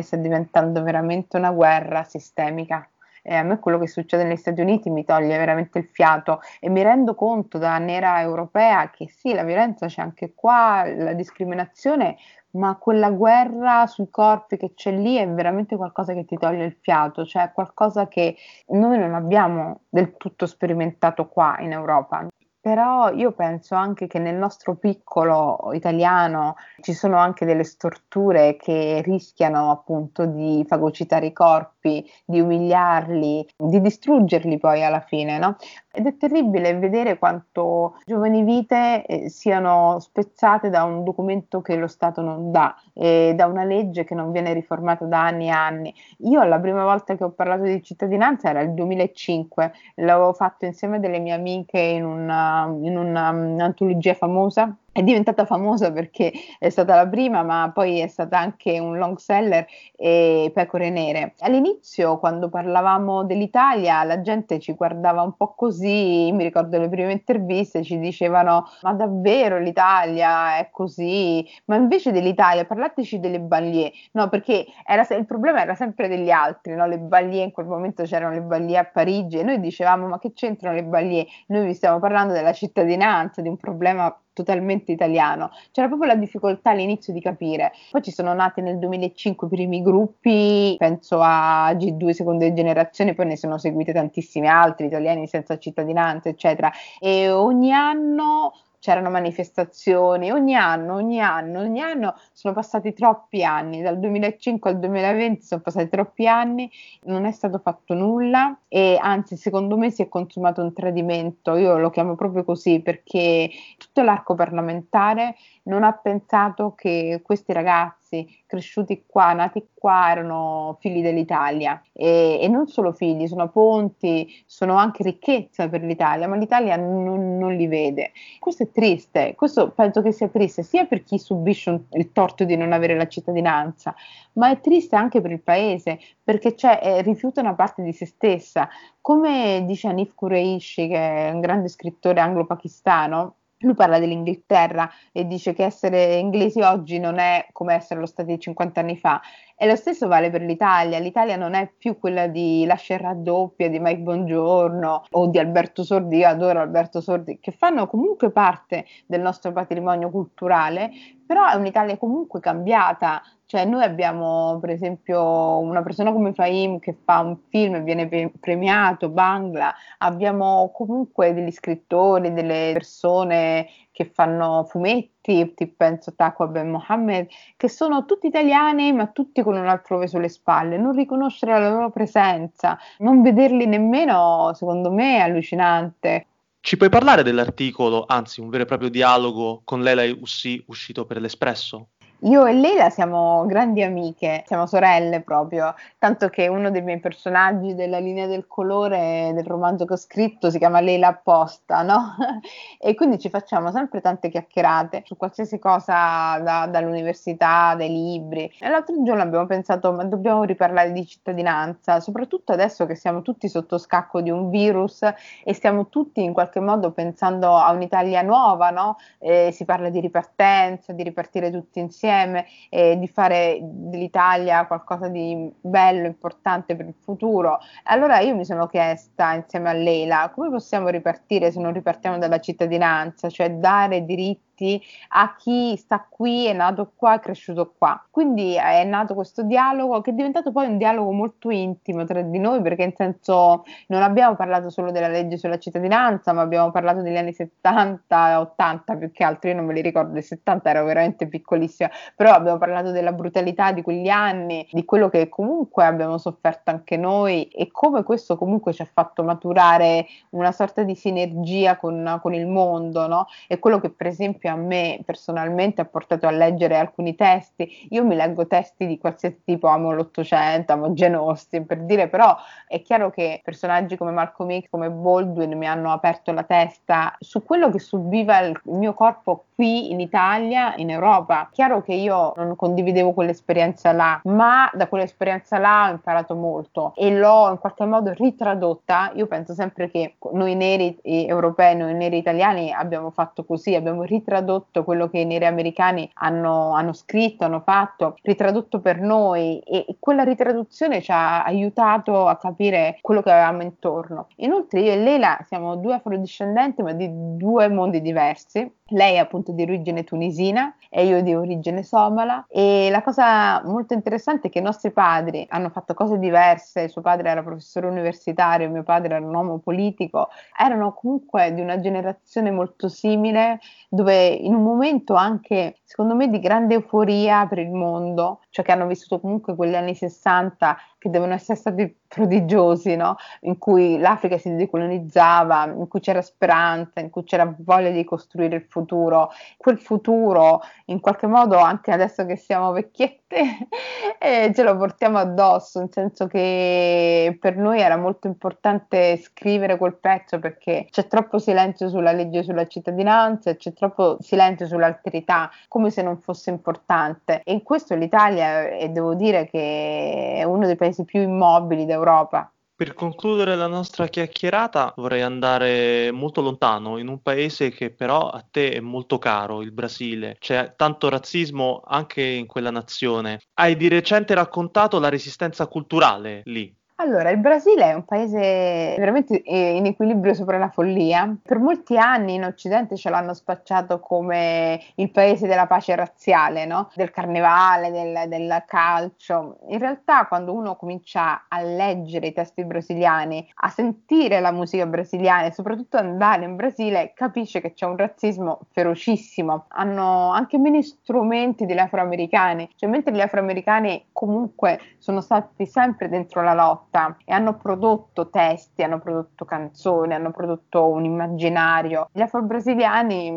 sta 0.00 0.16
diventando 0.16 0.82
veramente 0.82 1.36
una 1.36 1.50
guerra 1.50 2.04
sistemica 2.04 2.88
eh, 3.22 3.34
a 3.34 3.42
me 3.42 3.58
quello 3.58 3.78
che 3.78 3.86
succede 3.86 4.24
negli 4.24 4.36
Stati 4.36 4.60
Uniti 4.60 4.90
mi 4.90 5.04
toglie 5.04 5.38
veramente 5.38 5.78
il 5.78 5.88
fiato 5.90 6.40
e 6.60 6.68
mi 6.68 6.82
rendo 6.82 7.14
conto 7.14 7.58
da 7.58 7.78
nera 7.78 8.20
europea 8.20 8.90
che 8.90 9.08
sì, 9.08 9.32
la 9.32 9.44
violenza 9.44 9.86
c'è 9.86 10.02
anche 10.02 10.34
qua, 10.34 10.84
la 10.86 11.12
discriminazione, 11.12 12.16
ma 12.52 12.76
quella 12.76 13.10
guerra 13.10 13.86
sui 13.86 14.10
corpi 14.10 14.56
che 14.56 14.74
c'è 14.74 14.92
lì 14.92 15.16
è 15.16 15.28
veramente 15.28 15.76
qualcosa 15.76 16.12
che 16.12 16.24
ti 16.24 16.36
toglie 16.36 16.64
il 16.64 16.76
fiato, 16.80 17.24
cioè 17.24 17.52
qualcosa 17.52 18.08
che 18.08 18.36
noi 18.68 18.98
non 18.98 19.14
abbiamo 19.14 19.82
del 19.88 20.16
tutto 20.16 20.46
sperimentato 20.46 21.28
qua 21.28 21.56
in 21.60 21.72
Europa. 21.72 22.26
Però 22.62 23.10
io 23.10 23.32
penso 23.32 23.74
anche 23.74 24.06
che 24.06 24.20
nel 24.20 24.36
nostro 24.36 24.76
piccolo 24.76 25.72
italiano 25.72 26.54
ci 26.80 26.92
sono 26.92 27.16
anche 27.16 27.44
delle 27.44 27.64
storture 27.64 28.54
che 28.54 29.02
rischiano 29.04 29.72
appunto 29.72 30.26
di 30.26 30.64
fagocitare 30.68 31.26
i 31.26 31.32
corpi, 31.32 32.08
di 32.24 32.38
umiliarli, 32.38 33.48
di 33.56 33.80
distruggerli 33.80 34.58
poi 34.58 34.84
alla 34.84 35.00
fine, 35.00 35.38
no? 35.38 35.56
Ed 35.94 36.06
è 36.06 36.16
terribile 36.16 36.78
vedere 36.78 37.18
quanto 37.18 37.98
giovani 38.06 38.44
vite 38.44 39.04
eh, 39.06 39.28
siano 39.28 39.98
spezzate 39.98 40.70
da 40.70 40.84
un 40.84 41.02
documento 41.04 41.60
che 41.60 41.76
lo 41.76 41.88
Stato 41.88 42.22
non 42.22 42.50
dà, 42.50 42.74
eh, 42.94 43.34
da 43.36 43.46
una 43.46 43.64
legge 43.64 44.04
che 44.04 44.14
non 44.14 44.30
viene 44.32 44.52
riformata 44.54 45.04
da 45.04 45.20
anni 45.20 45.48
e 45.48 45.50
anni. 45.50 45.94
Io 46.18 46.42
la 46.44 46.58
prima 46.60 46.84
volta 46.84 47.16
che 47.16 47.24
ho 47.24 47.30
parlato 47.32 47.64
di 47.64 47.82
cittadinanza 47.82 48.48
era 48.48 48.60
il 48.60 48.72
2005, 48.72 49.72
l'avevo 49.96 50.32
fatto 50.32 50.64
insieme 50.64 50.96
a 50.96 51.00
delle 51.00 51.18
mie 51.18 51.34
amiche 51.34 51.78
in 51.80 52.04
una, 52.52 52.86
in 52.86 52.96
una, 52.96 53.30
un'antologia 53.30 54.14
famosa 54.14 54.76
è 54.92 55.02
diventata 55.02 55.46
famosa 55.46 55.90
perché 55.90 56.32
è 56.58 56.68
stata 56.68 56.94
la 56.94 57.08
prima, 57.08 57.42
ma 57.42 57.70
poi 57.72 58.00
è 58.00 58.06
stata 58.08 58.38
anche 58.38 58.78
un 58.78 58.98
long 58.98 59.16
seller 59.16 59.66
e 59.96 60.50
Pecore 60.52 60.90
Nere. 60.90 61.32
All'inizio, 61.40 62.18
quando 62.18 62.50
parlavamo 62.50 63.24
dell'Italia, 63.24 64.04
la 64.04 64.20
gente 64.20 64.58
ci 64.58 64.74
guardava 64.74 65.22
un 65.22 65.34
po' 65.34 65.54
così, 65.54 66.30
mi 66.32 66.44
ricordo 66.44 66.78
le 66.78 66.90
prime 66.90 67.12
interviste, 67.12 67.82
ci 67.82 67.98
dicevano 67.98 68.66
ma 68.82 68.92
davvero 68.92 69.58
l'Italia 69.58 70.58
è 70.58 70.68
così? 70.70 71.46
Ma 71.66 71.76
invece 71.76 72.12
dell'Italia 72.12 72.66
parlateci 72.66 73.18
delle 73.18 73.40
banlieue, 73.40 73.92
no 74.12 74.28
perché 74.28 74.66
era, 74.84 75.06
il 75.16 75.24
problema 75.24 75.62
era 75.62 75.74
sempre 75.74 76.08
degli 76.08 76.30
altri, 76.30 76.74
no? 76.74 76.86
le 76.86 76.98
banlieue 76.98 77.44
in 77.44 77.52
quel 77.52 77.66
momento 77.66 78.02
c'erano 78.02 78.34
le 78.34 78.42
banlieue 78.42 78.78
a 78.78 78.84
Parigi 78.84 79.38
e 79.38 79.42
noi 79.42 79.58
dicevamo 79.58 80.06
ma 80.06 80.18
che 80.18 80.32
c'entrano 80.34 80.74
le 80.74 80.84
banlieue? 80.84 81.26
Noi 81.46 81.64
vi 81.66 81.74
stiamo 81.74 81.98
parlando 81.98 82.34
della 82.34 82.52
cittadinanza, 82.52 83.40
di 83.40 83.48
un 83.48 83.56
problema 83.56 84.14
totalmente 84.32 84.92
italiano. 84.92 85.50
C'era 85.70 85.88
proprio 85.88 86.08
la 86.08 86.16
difficoltà 86.16 86.70
all'inizio 86.70 87.12
di 87.12 87.20
capire. 87.20 87.72
Poi 87.90 88.02
ci 88.02 88.10
sono 88.10 88.32
nati 88.32 88.60
nel 88.60 88.78
2005 88.78 89.46
i 89.46 89.50
primi 89.50 89.82
gruppi, 89.82 90.74
penso 90.78 91.20
a 91.20 91.72
G2 91.72 92.10
seconde 92.10 92.52
generazione, 92.52 93.14
poi 93.14 93.26
ne 93.26 93.36
sono 93.36 93.58
seguite 93.58 93.92
tantissimi 93.92 94.48
altri, 94.48 94.86
italiani 94.86 95.26
senza 95.26 95.58
cittadinanza, 95.58 96.28
eccetera. 96.28 96.70
E 96.98 97.30
ogni 97.30 97.72
anno 97.72 98.52
c'erano 98.82 99.10
manifestazioni 99.10 100.32
ogni 100.32 100.56
anno, 100.56 100.94
ogni 100.94 101.20
anno, 101.20 101.60
ogni 101.60 101.80
anno, 101.80 102.16
sono 102.32 102.52
passati 102.52 102.92
troppi 102.92 103.44
anni, 103.44 103.80
dal 103.80 103.96
2005 104.00 104.70
al 104.70 104.80
2020 104.80 105.40
sono 105.40 105.60
passati 105.60 105.88
troppi 105.88 106.26
anni, 106.26 106.68
non 107.02 107.24
è 107.24 107.30
stato 107.30 107.60
fatto 107.60 107.94
nulla 107.94 108.58
e 108.66 108.98
anzi 109.00 109.36
secondo 109.36 109.78
me 109.78 109.92
si 109.92 110.02
è 110.02 110.08
consumato 110.08 110.62
un 110.62 110.72
tradimento, 110.72 111.54
io 111.54 111.78
lo 111.78 111.90
chiamo 111.90 112.16
proprio 112.16 112.42
così 112.42 112.80
perché 112.80 113.48
tutto 113.78 114.02
l'arco 114.02 114.34
parlamentare 114.34 115.36
non 115.64 115.84
ha 115.84 115.92
pensato 115.92 116.74
che 116.74 117.20
questi 117.22 117.52
ragazzi 117.52 118.01
cresciuti 118.46 119.04
qua, 119.06 119.32
nati 119.32 119.66
qua, 119.72 120.10
erano 120.10 120.76
figli 120.80 121.02
dell'Italia 121.02 121.82
e, 121.92 122.38
e 122.40 122.48
non 122.48 122.66
solo 122.66 122.92
figli, 122.92 123.26
sono 123.26 123.48
ponti, 123.48 124.28
sono 124.46 124.74
anche 124.76 125.02
ricchezza 125.02 125.68
per 125.68 125.82
l'Italia, 125.82 126.28
ma 126.28 126.36
l'Italia 126.36 126.76
non, 126.76 127.38
non, 127.38 127.54
li 127.54 127.66
vede. 127.66 128.12
Questo 128.38 128.64
è 128.64 128.70
triste, 128.70 129.34
questo 129.34 129.70
penso 129.70 130.02
che 130.02 130.12
sia 130.12 130.28
triste 130.28 130.62
sia 130.62 130.84
per 130.84 131.02
chi 131.02 131.18
subisce 131.18 131.70
un, 131.70 131.80
il 131.92 132.12
torto 132.12 132.44
di 132.44 132.56
non 132.56 132.72
avere 132.72 132.96
la 132.96 133.08
cittadinanza, 133.08 133.94
ma 134.34 134.50
è 134.50 134.60
triste 134.60 134.96
anche 134.96 135.20
per 135.20 135.30
il 135.30 135.40
paese 135.40 135.98
perché 136.22 136.54
eh, 136.54 137.02
rifiuta 137.02 137.40
una 137.40 137.54
parte 137.54 137.82
di 137.82 137.92
se 137.92 138.06
stessa. 138.06 138.68
Come 139.00 139.64
dice 139.66 139.88
Anif 139.88 140.14
Kureishi, 140.14 140.88
che 140.88 141.28
è 141.28 141.30
un 141.30 141.40
grande 141.40 141.68
scrittore 141.68 142.20
anglo-pakistano, 142.20 143.36
lui 143.62 143.74
parla 143.74 143.98
dell'Inghilterra 143.98 144.90
e 145.12 145.26
dice 145.26 145.52
che 145.52 145.64
essere 145.64 146.16
inglesi 146.16 146.60
oggi 146.60 146.98
non 146.98 147.18
è 147.18 147.46
come 147.52 147.74
essere 147.74 148.00
lo 148.00 148.06
stati 148.06 148.38
50 148.38 148.80
anni 148.80 148.96
fa. 148.96 149.20
E 149.56 149.66
lo 149.66 149.76
stesso 149.76 150.08
vale 150.08 150.30
per 150.30 150.42
l'Italia. 150.42 150.98
L'Italia 150.98 151.36
non 151.36 151.54
è 151.54 151.70
più 151.76 151.98
quella 151.98 152.26
di 152.26 152.64
La 152.66 152.76
Raddoppia, 152.88 153.68
di 153.68 153.78
Mike 153.78 154.00
Bongiorno 154.00 155.04
o 155.08 155.26
di 155.28 155.38
Alberto 155.38 155.84
Sordi. 155.84 156.16
Io 156.18 156.28
adoro 156.28 156.60
Alberto 156.60 157.00
Sordi, 157.00 157.38
che 157.40 157.52
fanno 157.52 157.86
comunque 157.86 158.30
parte 158.30 158.86
del 159.06 159.20
nostro 159.20 159.52
patrimonio 159.52 160.10
culturale, 160.10 160.90
però 161.24 161.48
è 161.48 161.54
un'Italia 161.54 161.96
comunque 161.96 162.40
cambiata, 162.40 163.22
cioè 163.52 163.66
noi 163.66 163.82
abbiamo 163.82 164.56
per 164.62 164.70
esempio 164.70 165.58
una 165.58 165.82
persona 165.82 166.10
come 166.10 166.32
Fahim 166.32 166.78
che 166.78 166.96
fa 167.04 167.18
un 167.18 167.36
film 167.50 167.74
e 167.74 167.82
viene 167.82 168.32
premiato, 168.40 169.10
Bangla, 169.10 169.74
abbiamo 169.98 170.72
comunque 170.74 171.34
degli 171.34 171.50
scrittori, 171.50 172.32
delle 172.32 172.70
persone 172.72 173.68
che 173.90 174.10
fanno 174.10 174.64
fumetti, 174.66 175.52
ti 175.52 175.66
penso 175.66 176.14
Taqwa 176.14 176.46
Ben 176.46 176.70
Mohammed, 176.70 177.28
che 177.58 177.68
sono 177.68 178.06
tutti 178.06 178.26
italiani 178.26 178.90
ma 178.94 179.08
tutti 179.08 179.42
con 179.42 179.58
un 179.58 179.68
altrove 179.68 180.06
sulle 180.06 180.30
spalle, 180.30 180.78
non 180.78 180.96
riconoscere 180.96 181.52
la 181.52 181.68
loro 181.68 181.90
presenza, 181.90 182.78
non 183.00 183.20
vederli 183.20 183.66
nemmeno, 183.66 184.52
secondo 184.54 184.90
me 184.90 185.16
è 185.16 185.20
allucinante. 185.20 186.26
Ci 186.58 186.78
puoi 186.78 186.88
parlare 186.88 187.22
dell'articolo, 187.22 188.06
anzi 188.08 188.40
un 188.40 188.48
vero 188.48 188.62
e 188.62 188.66
proprio 188.66 188.88
dialogo 188.88 189.60
con 189.62 189.82
Leila 189.82 190.04
Ussi 190.18 190.64
uscito 190.68 191.04
per 191.04 191.20
l'Espresso? 191.20 191.88
Io 192.24 192.46
e 192.46 192.52
Leila 192.52 192.88
siamo 192.88 193.44
grandi 193.46 193.82
amiche, 193.82 194.44
siamo 194.46 194.66
sorelle 194.66 195.22
proprio, 195.22 195.74
tanto 195.98 196.28
che 196.28 196.46
uno 196.46 196.70
dei 196.70 196.80
miei 196.80 197.00
personaggi 197.00 197.74
della 197.74 197.98
linea 197.98 198.28
del 198.28 198.46
colore 198.46 199.32
del 199.34 199.44
romanzo 199.44 199.84
che 199.84 199.94
ho 199.94 199.96
scritto 199.96 200.48
si 200.48 200.58
chiama 200.58 200.78
Leila 200.78 201.08
apposta, 201.08 201.82
no? 201.82 202.14
e 202.78 202.94
quindi 202.94 203.18
ci 203.18 203.28
facciamo 203.28 203.72
sempre 203.72 204.00
tante 204.00 204.28
chiacchierate 204.28 205.02
su 205.04 205.16
qualsiasi 205.16 205.58
cosa 205.58 206.38
da, 206.38 206.68
dall'università, 206.70 207.74
dai 207.76 207.88
libri. 207.88 208.48
E 208.60 208.68
l'altro 208.68 209.02
giorno 209.02 209.22
abbiamo 209.22 209.46
pensato, 209.46 209.92
ma 209.92 210.04
dobbiamo 210.04 210.44
riparlare 210.44 210.92
di 210.92 211.04
cittadinanza, 211.04 211.98
soprattutto 211.98 212.52
adesso 212.52 212.86
che 212.86 212.94
siamo 212.94 213.22
tutti 213.22 213.48
sotto 213.48 213.78
scacco 213.78 214.20
di 214.20 214.30
un 214.30 214.48
virus 214.48 215.02
e 215.02 215.52
stiamo 215.54 215.88
tutti 215.88 216.22
in 216.22 216.32
qualche 216.32 216.60
modo 216.60 216.92
pensando 216.92 217.56
a 217.56 217.72
un'Italia 217.72 218.22
nuova, 218.22 218.70
no? 218.70 218.96
E 219.18 219.50
si 219.50 219.64
parla 219.64 219.88
di 219.88 219.98
ripartenza, 219.98 220.92
di 220.92 221.02
ripartire 221.02 221.50
tutti 221.50 221.80
insieme 221.80 222.10
insieme 222.12 222.46
e 222.68 222.98
di 222.98 223.08
fare 223.08 223.58
dell'Italia 223.62 224.66
qualcosa 224.66 225.08
di 225.08 225.50
bello, 225.60 226.06
importante 226.06 226.76
per 226.76 226.86
il 226.86 226.94
futuro. 226.98 227.58
Allora 227.84 228.20
io 228.20 228.34
mi 228.34 228.44
sono 228.44 228.66
chiesta 228.66 229.32
insieme 229.32 229.70
a 229.70 229.72
Leila 229.72 230.30
come 230.34 230.50
possiamo 230.50 230.88
ripartire 230.88 231.50
se 231.50 231.60
non 231.60 231.72
ripartiamo 231.72 232.18
dalla 232.18 232.40
cittadinanza, 232.40 233.28
cioè 233.28 233.50
dare 233.52 234.04
diritti 234.04 234.51
diritti 234.62 234.82
a 235.08 235.34
chi 235.36 235.76
sta 235.76 236.06
qui, 236.08 236.46
è 236.46 236.52
nato 236.52 236.92
qua, 236.94 237.14
è 237.14 237.20
cresciuto 237.20 237.74
qua. 237.76 238.02
Quindi 238.10 238.54
è 238.54 238.84
nato 238.84 239.14
questo 239.14 239.42
dialogo 239.42 240.00
che 240.00 240.10
è 240.10 240.14
diventato 240.14 240.52
poi 240.52 240.66
un 240.66 240.78
dialogo 240.78 241.10
molto 241.10 241.50
intimo 241.50 242.04
tra 242.04 242.22
di 242.22 242.38
noi 242.38 242.62
perché 242.62 242.84
in 242.84 242.94
senso 242.94 243.64
non 243.88 244.02
abbiamo 244.02 244.36
parlato 244.36 244.70
solo 244.70 244.90
della 244.90 245.08
legge 245.08 245.36
sulla 245.36 245.58
cittadinanza, 245.58 246.32
ma 246.32 246.42
abbiamo 246.42 246.70
parlato 246.70 247.02
degli 247.02 247.16
anni 247.16 247.32
70, 247.32 248.40
80 248.40 248.96
più 248.96 249.10
che 249.10 249.24
altro, 249.24 249.50
io 249.50 249.56
non 249.56 249.66
me 249.66 249.74
li 249.74 249.82
ricordo, 249.82 250.12
del 250.12 250.22
70 250.22 250.70
ero 250.70 250.84
veramente 250.84 251.26
piccolissima, 251.26 251.90
però 252.14 252.32
abbiamo 252.32 252.58
parlato 252.58 252.90
della 252.90 253.12
brutalità 253.12 253.72
di 253.72 253.82
quegli 253.82 254.08
anni, 254.08 254.66
di 254.70 254.84
quello 254.84 255.08
che 255.08 255.28
comunque 255.28 255.84
abbiamo 255.84 256.18
sofferto 256.18 256.70
anche 256.70 256.96
noi 256.96 257.44
e 257.48 257.70
come 257.70 258.02
questo 258.02 258.36
comunque 258.36 258.72
ci 258.72 258.82
ha 258.82 258.88
fatto 258.90 259.22
maturare 259.24 260.06
una 260.30 260.52
sorta 260.52 260.82
di 260.82 260.94
sinergia 260.94 261.76
con, 261.76 262.18
con 262.22 262.34
il 262.34 262.46
mondo, 262.46 263.06
no? 263.06 263.26
E 263.48 263.58
quello 263.58 263.80
che 263.80 263.90
per 263.90 264.06
esempio 264.06 264.51
a 264.52 264.56
me 264.56 265.00
personalmente 265.04 265.80
ha 265.80 265.84
portato 265.84 266.26
a 266.26 266.30
leggere 266.30 266.76
alcuni 266.76 267.14
testi. 267.14 267.88
Io 267.90 268.04
mi 268.04 268.14
leggo 268.14 268.46
testi 268.46 268.86
di 268.86 268.98
qualsiasi 268.98 269.42
tipo, 269.44 269.68
amo 269.68 269.92
l'Ottocento, 269.92 270.72
amo 270.72 270.90
Jane 270.90 271.16
Austen, 271.16 271.66
per 271.66 271.80
dire, 271.80 272.08
però 272.08 272.36
è 272.66 272.80
chiaro 272.82 273.10
che 273.10 273.40
personaggi 273.42 273.96
come 273.96 274.10
Malcolm 274.10 274.60
X, 274.60 274.66
come 274.70 274.90
Baldwin 274.90 275.56
mi 275.56 275.66
hanno 275.66 275.92
aperto 275.92 276.32
la 276.32 276.42
testa 276.44 277.14
su 277.18 277.42
quello 277.42 277.70
che 277.70 277.78
subiva 277.78 278.38
il 278.40 278.58
mio 278.64 278.94
corpo 278.94 279.44
qui 279.54 279.90
in 279.90 280.00
Italia, 280.00 280.74
in 280.76 280.90
Europa. 280.90 281.48
Chiaro 281.52 281.82
che 281.82 281.94
io 281.94 282.32
non 282.36 282.56
condividevo 282.56 283.12
quell'esperienza 283.12 283.92
là, 283.92 284.20
ma 284.24 284.70
da 284.74 284.86
quell'esperienza 284.88 285.58
là 285.58 285.88
ho 285.88 285.92
imparato 285.92 286.34
molto 286.34 286.92
e 286.96 287.14
l'ho 287.14 287.50
in 287.50 287.58
qualche 287.58 287.84
modo 287.84 288.12
ritradotta. 288.12 289.12
Io 289.14 289.26
penso 289.26 289.54
sempre 289.54 289.90
che 289.90 290.16
noi 290.32 290.54
neri 290.54 290.98
europei, 291.02 291.76
noi 291.76 291.94
neri 291.94 292.18
italiani 292.18 292.72
abbiamo 292.72 293.10
fatto 293.10 293.44
così, 293.44 293.74
abbiamo 293.74 294.02
ritradotto 294.02 294.31
ritradotto 294.32 294.84
quello 294.84 295.08
che 295.08 295.18
i 295.18 295.26
neri 295.26 295.44
americani 295.44 296.08
hanno, 296.14 296.72
hanno 296.72 296.92
scritto, 296.92 297.44
hanno 297.44 297.60
fatto, 297.60 298.16
ritradotto 298.22 298.80
per 298.80 299.00
noi 299.00 299.58
e, 299.60 299.84
quella 299.98 300.24
ritraduzione 300.24 301.02
ci 301.02 301.10
ha 301.12 301.44
aiutato 301.44 302.26
a 302.26 302.36
capire 302.36 302.98
quello 303.02 303.22
che 303.22 303.30
avevamo 303.30 303.62
intorno. 303.62 304.28
Inoltre 304.36 304.80
io 304.80 304.92
e 304.92 304.96
Leila 304.96 305.38
siamo 305.46 305.76
due 305.76 305.94
afrodiscendenti 305.94 306.82
ma 306.82 306.92
di 306.92 307.08
due 307.36 307.68
mondi 307.68 308.00
diversi 308.00 308.70
lei 308.92 309.14
è 309.14 309.18
appunto 309.18 309.52
di 309.52 309.62
origine 309.62 310.04
tunisina 310.04 310.74
e 310.88 311.06
io 311.06 311.22
di 311.22 311.34
origine 311.34 311.82
somala. 311.82 312.46
E 312.48 312.88
la 312.90 313.02
cosa 313.02 313.62
molto 313.64 313.94
interessante 313.94 314.48
è 314.48 314.50
che 314.50 314.58
i 314.58 314.62
nostri 314.62 314.90
padri 314.90 315.46
hanno 315.48 315.70
fatto 315.70 315.94
cose 315.94 316.18
diverse, 316.18 316.88
suo 316.88 317.00
padre 317.00 317.28
era 317.28 317.42
professore 317.42 317.86
universitario, 317.86 318.68
mio 318.70 318.82
padre 318.82 319.16
era 319.16 319.24
un 319.24 319.34
uomo 319.34 319.58
politico, 319.58 320.28
erano 320.56 320.92
comunque 320.92 321.52
di 321.54 321.60
una 321.60 321.80
generazione 321.80 322.50
molto 322.50 322.88
simile 322.88 323.60
dove 323.88 324.26
in 324.26 324.54
un 324.54 324.62
momento 324.62 325.14
anche 325.14 325.76
secondo 325.92 326.14
me 326.14 326.30
di 326.30 326.40
grande 326.40 326.72
euforia 326.72 327.46
per 327.46 327.58
il 327.58 327.70
mondo, 327.70 328.40
cioè 328.48 328.64
che 328.64 328.72
hanno 328.72 328.86
vissuto 328.86 329.20
comunque 329.20 329.54
quegli 329.54 329.74
anni 329.74 329.94
60 329.94 330.74
che 330.96 331.10
devono 331.10 331.34
essere 331.34 331.58
stati 331.58 331.94
prodigiosi, 332.12 332.94
no? 332.94 333.16
in 333.40 333.58
cui 333.58 333.98
l'Africa 333.98 334.38
si 334.38 334.54
decolonizzava, 334.54 335.64
in 335.64 335.88
cui 335.88 336.00
c'era 336.00 336.22
speranza, 336.22 337.00
in 337.00 337.10
cui 337.10 337.24
c'era 337.24 337.52
voglia 337.58 337.90
di 337.90 338.04
costruire 338.04 338.56
il 338.56 338.66
futuro. 338.68 339.30
Quel 339.56 339.78
futuro, 339.78 340.60
in 340.86 341.00
qualche 341.00 341.26
modo, 341.26 341.56
anche 341.56 341.90
adesso 341.90 342.24
che 342.24 342.36
siamo 342.36 342.70
vecchiette, 342.72 343.68
eh, 344.20 344.52
ce 344.54 344.62
lo 344.62 344.76
portiamo 344.76 345.18
addosso, 345.18 345.80
nel 345.80 345.88
senso 345.90 346.26
che 346.26 347.36
per 347.40 347.56
noi 347.56 347.80
era 347.80 347.96
molto 347.96 348.26
importante 348.28 349.16
scrivere 349.16 349.78
quel 349.78 349.94
pezzo 349.94 350.38
perché 350.38 350.86
c'è 350.90 351.06
troppo 351.06 351.38
silenzio 351.38 351.88
sulla 351.88 352.12
legge 352.12 352.42
sulla 352.42 352.66
cittadinanza, 352.66 353.56
c'è 353.56 353.72
troppo 353.72 354.18
silenzio 354.20 354.66
sull'alterità, 354.66 355.50
come 355.66 355.81
se 355.90 356.02
non 356.02 356.18
fosse 356.18 356.50
importante. 356.50 357.42
E 357.44 357.52
in 357.52 357.62
questo 357.62 357.94
l'Italia, 357.94 358.68
e 358.68 358.88
devo 358.88 359.14
dire 359.14 359.48
che 359.48 360.34
è 360.36 360.44
uno 360.44 360.66
dei 360.66 360.76
paesi 360.76 361.04
più 361.04 361.20
immobili 361.20 361.84
d'Europa. 361.84 362.50
Per 362.74 362.94
concludere 362.94 363.54
la 363.54 363.68
nostra 363.68 364.08
chiacchierata 364.08 364.94
vorrei 364.96 365.22
andare 365.22 366.10
molto 366.10 366.40
lontano, 366.40 366.98
in 366.98 367.06
un 367.06 367.22
paese 367.22 367.70
che 367.70 367.90
però 367.90 368.28
a 368.28 368.44
te 368.50 368.72
è 368.72 368.80
molto 368.80 369.18
caro, 369.18 369.62
il 369.62 369.70
Brasile. 369.70 370.36
C'è 370.40 370.74
tanto 370.74 371.08
razzismo 371.08 371.82
anche 371.84 372.22
in 372.22 372.46
quella 372.46 372.70
nazione. 372.70 373.40
Hai 373.54 373.76
di 373.76 373.86
recente 373.88 374.34
raccontato 374.34 374.98
la 374.98 375.10
resistenza 375.10 375.66
culturale 375.68 376.42
lì. 376.46 376.74
Allora, 377.02 377.30
il 377.30 377.38
Brasile 377.38 377.90
è 377.90 377.94
un 377.94 378.04
paese 378.04 378.94
veramente 378.96 379.42
eh, 379.42 379.74
in 379.74 379.86
equilibrio 379.86 380.34
sopra 380.34 380.56
la 380.56 380.68
follia. 380.68 381.36
Per 381.42 381.58
molti 381.58 381.98
anni 381.98 382.34
in 382.34 382.44
Occidente 382.44 382.96
ce 382.96 383.10
l'hanno 383.10 383.34
spacciato 383.34 383.98
come 383.98 384.80
il 384.94 385.10
paese 385.10 385.48
della 385.48 385.66
pace 385.66 385.96
razziale, 385.96 386.64
no? 386.64 386.90
del 386.94 387.10
carnevale, 387.10 387.90
del, 387.90 388.28
del, 388.28 388.62
calcio. 388.68 389.58
In 389.70 389.80
realtà, 389.80 390.26
quando 390.26 390.52
uno 390.52 390.76
comincia 390.76 391.46
a 391.48 391.60
leggere 391.60 392.28
i 392.28 392.32
testi 392.32 392.64
brasiliani, 392.64 393.50
a 393.52 393.68
sentire 393.68 394.38
la 394.38 394.52
musica 394.52 394.86
brasiliana 394.86 395.46
e 395.46 395.52
soprattutto 395.52 395.96
andare 395.96 396.44
in 396.44 396.54
Brasile, 396.54 397.14
capisce 397.16 397.60
che 397.60 397.72
c'è 397.72 397.84
un 397.84 397.96
razzismo 397.96 398.60
ferocissimo. 398.70 399.64
Hanno 399.70 400.30
anche 400.30 400.56
meno 400.56 400.80
strumenti 400.80 401.66
degli 401.66 401.78
afroamericani, 401.78 402.70
cioè 402.76 402.88
mentre 402.88 403.12
gli 403.12 403.20
afroamericani 403.20 404.10
comunque 404.12 404.78
sono 404.98 405.20
stati 405.20 405.66
sempre 405.66 406.08
dentro 406.08 406.42
la 406.42 406.54
lotta 406.54 406.90
lotta 406.92 407.16
e 407.24 407.32
hanno 407.32 407.56
prodotto 407.56 408.28
testi, 408.28 408.82
hanno 408.82 409.00
prodotto 409.00 409.44
canzoni, 409.44 410.14
hanno 410.14 410.30
prodotto 410.30 410.88
un 410.88 411.04
immaginario. 411.04 412.08
Gli 412.12 412.20
afro-brasiliani, 412.20 413.32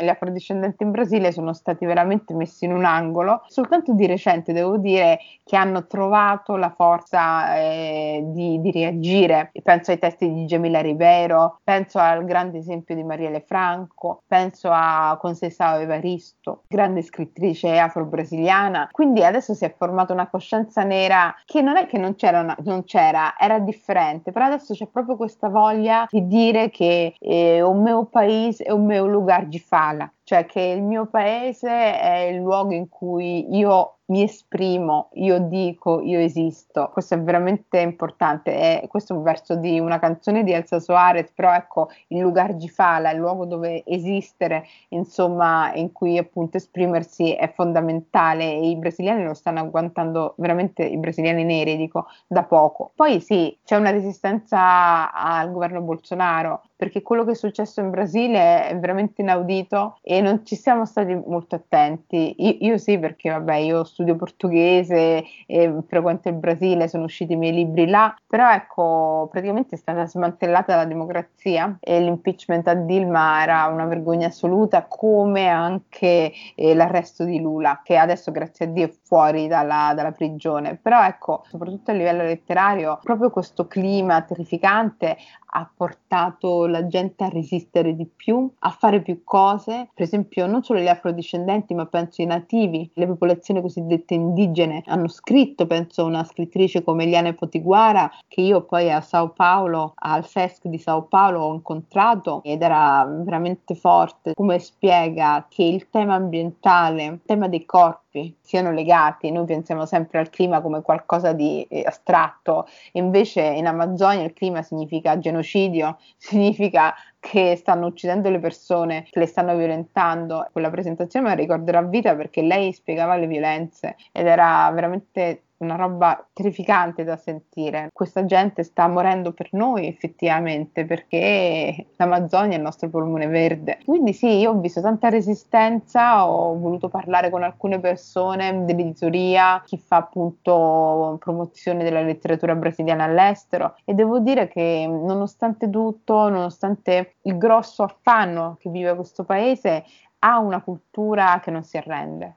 gli 0.00 0.08
afrodiscendenti 0.08 0.82
in 0.82 0.90
Brasile 0.90 1.32
sono 1.32 1.54
stati 1.54 1.86
veramente 1.86 2.34
messi 2.34 2.66
in 2.66 2.72
un 2.72 2.84
angolo. 2.84 3.42
Soltanto 3.48 3.94
di 3.94 4.06
recente 4.06 4.52
devo 4.52 4.76
dire 4.76 5.18
che 5.44 5.56
hanno 5.56 5.86
trovato 5.86 6.56
la 6.56 6.70
forza 6.70 7.56
eh, 7.56 8.22
di, 8.26 8.60
di, 8.60 8.70
reagire. 8.70 9.50
Penso 9.62 9.90
ai 9.90 9.98
testi 9.98 10.32
di 10.32 10.44
Gemila 10.44 10.80
Rivero, 10.80 11.60
penso 11.64 11.98
al 11.98 12.24
grande 12.24 12.58
esempio 12.58 12.94
di 12.94 13.02
Marielle 13.02 13.40
Franco, 13.40 14.22
penso 14.26 14.68
a 14.70 15.16
Conceição 15.18 15.80
Evaristo, 15.80 16.64
grande 16.68 17.02
scrittrice 17.02 17.78
afro-brasiliana. 17.78 18.88
Quindi 18.92 19.24
adesso 19.24 19.54
si 19.54 19.64
è 19.64 19.74
formata 19.74 20.12
una 20.12 20.28
coscienza 20.28 20.82
nera 20.82 21.34
che 21.44 21.62
non 21.62 21.76
è 21.76 21.86
che 21.86 21.98
non 21.98 22.14
c'era, 22.14 22.40
una, 22.40 22.56
non 22.64 22.84
c'era, 22.84 22.97
era 23.38 23.58
differente, 23.58 24.32
però 24.32 24.46
adesso 24.46 24.74
c'è 24.74 24.86
proprio 24.86 25.16
questa 25.16 25.48
voglia 25.48 26.06
di 26.10 26.26
dire 26.26 26.70
che 26.70 27.14
eh, 27.18 27.62
o 27.62 27.74
meu 27.74 28.08
paese 28.08 28.64
è 28.64 28.70
un 28.70 28.86
mio 28.86 29.06
lugar 29.06 29.46
di 29.46 29.58
fala, 29.58 30.10
cioè 30.24 30.46
che 30.46 30.60
il 30.60 30.82
mio 30.82 31.06
paese 31.06 31.68
è 31.98 32.28
il 32.30 32.36
luogo 32.36 32.74
in 32.74 32.88
cui 32.88 33.56
io 33.56 33.97
mi 34.08 34.22
esprimo, 34.22 35.10
io 35.14 35.38
dico, 35.38 36.00
io 36.00 36.18
esisto. 36.18 36.88
Questo 36.92 37.14
è 37.14 37.20
veramente 37.20 37.78
importante. 37.80 38.80
È, 38.80 38.86
questo 38.88 39.12
è 39.12 39.16
un 39.16 39.22
verso 39.22 39.54
di 39.56 39.78
una 39.78 39.98
canzone 39.98 40.44
di 40.44 40.52
Elsa 40.52 40.80
Soares, 40.80 41.30
però 41.32 41.52
ecco, 41.52 41.90
il 42.08 42.20
lugar 42.20 42.54
di 42.54 42.68
fala, 42.68 43.10
il 43.10 43.18
luogo 43.18 43.44
dove 43.44 43.82
esistere, 43.84 44.64
insomma, 44.88 45.72
in 45.74 45.92
cui 45.92 46.16
appunto 46.16 46.56
esprimersi 46.56 47.34
è 47.34 47.52
fondamentale 47.52 48.44
e 48.44 48.70
i 48.70 48.76
brasiliani 48.76 49.24
lo 49.24 49.34
stanno 49.34 49.60
agguantando 49.60 50.34
veramente, 50.38 50.84
i 50.84 50.96
brasiliani 50.96 51.44
neri, 51.44 51.76
dico, 51.76 52.06
da 52.26 52.44
poco. 52.44 52.92
Poi 52.94 53.20
sì, 53.20 53.56
c'è 53.62 53.76
una 53.76 53.90
resistenza 53.90 55.12
al 55.12 55.52
governo 55.52 55.80
Bolsonaro, 55.82 56.62
perché 56.78 57.02
quello 57.02 57.24
che 57.24 57.32
è 57.32 57.34
successo 57.34 57.80
in 57.80 57.90
Brasile 57.90 58.68
è 58.68 58.78
veramente 58.78 59.20
inaudito 59.20 59.98
e 60.00 60.20
non 60.20 60.46
ci 60.46 60.54
siamo 60.54 60.86
stati 60.86 61.12
molto 61.12 61.56
attenti. 61.56 62.36
Io, 62.38 62.56
io 62.60 62.78
sì, 62.78 62.98
perché 63.00 63.30
vabbè, 63.30 63.56
io 63.56 63.82
studio 63.98 64.14
portoghese 64.14 65.24
e 65.46 65.74
frequento 65.88 66.28
il 66.28 66.36
Brasile, 66.36 66.86
sono 66.86 67.04
usciti 67.04 67.32
i 67.32 67.36
miei 67.36 67.52
libri 67.52 67.88
là, 67.88 68.14
però 68.24 68.52
ecco, 68.52 69.28
praticamente 69.28 69.74
è 69.74 69.78
stata 69.78 70.06
smantellata 70.06 70.76
la 70.76 70.84
democrazia 70.84 71.76
e 71.80 72.00
l'impeachment 72.00 72.68
a 72.68 72.74
Dilma 72.74 73.42
era 73.42 73.66
una 73.66 73.86
vergogna 73.86 74.28
assoluta, 74.28 74.86
come 74.86 75.48
anche 75.48 76.32
eh, 76.54 76.74
l'arresto 76.74 77.24
di 77.24 77.40
Lula, 77.40 77.80
che 77.82 77.96
adesso 77.96 78.30
grazie 78.30 78.66
a 78.66 78.68
Dio 78.68 78.86
è 78.86 78.92
fuori 79.02 79.48
dalla, 79.48 79.92
dalla 79.96 80.12
prigione. 80.12 80.76
Però 80.80 81.02
ecco, 81.02 81.42
soprattutto 81.48 81.90
a 81.90 81.94
livello 81.94 82.22
letterario, 82.22 83.00
proprio 83.02 83.30
questo 83.30 83.66
clima 83.66 84.22
terrificante 84.22 85.16
ha 85.50 85.68
portato 85.74 86.66
la 86.66 86.86
gente 86.86 87.24
a 87.24 87.30
resistere 87.30 87.96
di 87.96 88.06
più, 88.06 88.50
a 88.58 88.70
fare 88.70 89.00
più 89.00 89.24
cose, 89.24 89.88
per 89.94 90.04
esempio 90.04 90.46
non 90.46 90.62
solo 90.62 90.78
gli 90.80 90.88
afrodiscendenti, 90.88 91.74
ma 91.74 91.86
penso 91.86 92.20
i 92.20 92.26
nativi, 92.26 92.90
le 92.94 93.06
popolazioni 93.06 93.62
cosiddette 93.62 93.87
indigene 94.08 94.82
hanno 94.86 95.08
scritto, 95.08 95.66
penso 95.66 96.04
una 96.04 96.24
scrittrice 96.24 96.82
come 96.82 97.04
Eliane 97.04 97.34
Potiguara, 97.34 98.10
che 98.26 98.40
io 98.40 98.62
poi 98.62 98.90
a 98.90 99.00
Sao 99.00 99.30
Paolo, 99.30 99.92
al 99.96 100.24
FESC 100.24 100.66
di 100.66 100.78
Sao 100.78 101.02
Paolo 101.02 101.40
ho 101.40 101.54
incontrato 101.54 102.40
ed 102.44 102.62
era 102.62 103.04
veramente 103.04 103.74
forte, 103.74 104.34
come 104.34 104.58
spiega 104.58 105.46
che 105.48 105.62
il 105.64 105.88
tema 105.90 106.14
ambientale, 106.14 107.04
il 107.04 107.20
tema 107.24 107.48
dei 107.48 107.64
corpi, 107.64 108.07
siano 108.40 108.72
legati. 108.72 109.30
Noi 109.30 109.44
pensiamo 109.44 109.86
sempre 109.86 110.18
al 110.18 110.30
clima 110.30 110.60
come 110.60 110.82
qualcosa 110.82 111.32
di 111.32 111.62
eh, 111.64 111.82
astratto, 111.86 112.66
invece 112.92 113.42
in 113.42 113.66
Amazzonia 113.66 114.24
il 114.24 114.32
clima 114.32 114.62
significa 114.62 115.18
genocidio, 115.18 115.98
significa 116.16 116.94
che 117.20 117.56
stanno 117.56 117.86
uccidendo 117.86 118.30
le 118.30 118.38
persone, 118.38 119.06
che 119.10 119.18
le 119.18 119.26
stanno 119.26 119.56
violentando. 119.56 120.48
Quella 120.52 120.70
presentazione 120.70 121.28
me 121.28 121.34
la 121.34 121.40
ricorderò 121.40 121.78
a 121.78 121.82
vita 121.82 122.14
perché 122.14 122.42
lei 122.42 122.72
spiegava 122.72 123.16
le 123.16 123.26
violenze 123.26 123.96
ed 124.12 124.26
era 124.26 124.70
veramente 124.72 125.42
una 125.58 125.76
roba 125.76 126.26
terrificante 126.32 127.04
da 127.04 127.16
sentire. 127.16 127.90
Questa 127.92 128.24
gente 128.24 128.62
sta 128.62 128.86
morendo 128.86 129.32
per 129.32 129.48
noi 129.52 129.86
effettivamente 129.86 130.84
perché 130.84 131.86
l'Amazzonia 131.96 132.54
è 132.54 132.58
il 132.58 132.62
nostro 132.62 132.88
polmone 132.88 133.26
verde. 133.26 133.78
Quindi 133.84 134.12
sì, 134.12 134.38
io 134.38 134.50
ho 134.50 134.60
visto 134.60 134.80
tanta 134.80 135.08
resistenza, 135.08 136.28
ho 136.28 136.56
voluto 136.58 136.88
parlare 136.88 137.30
con 137.30 137.42
alcune 137.42 137.80
persone 137.80 138.64
dell'editoria, 138.64 139.62
chi 139.64 139.78
fa 139.78 139.96
appunto 139.96 141.16
promozione 141.20 141.82
della 141.82 142.02
letteratura 142.02 142.54
brasiliana 142.54 143.04
all'estero 143.04 143.76
e 143.84 143.94
devo 143.94 144.20
dire 144.20 144.48
che 144.48 144.86
nonostante 144.88 145.68
tutto, 145.70 146.28
nonostante 146.28 147.14
il 147.22 147.36
grosso 147.36 147.82
affanno 147.82 148.56
che 148.60 148.70
vive 148.70 148.94
questo 148.94 149.24
paese, 149.24 149.84
ha 150.20 150.38
una 150.38 150.60
cultura 150.60 151.40
che 151.42 151.50
non 151.50 151.62
si 151.62 151.76
arrende. 151.76 152.36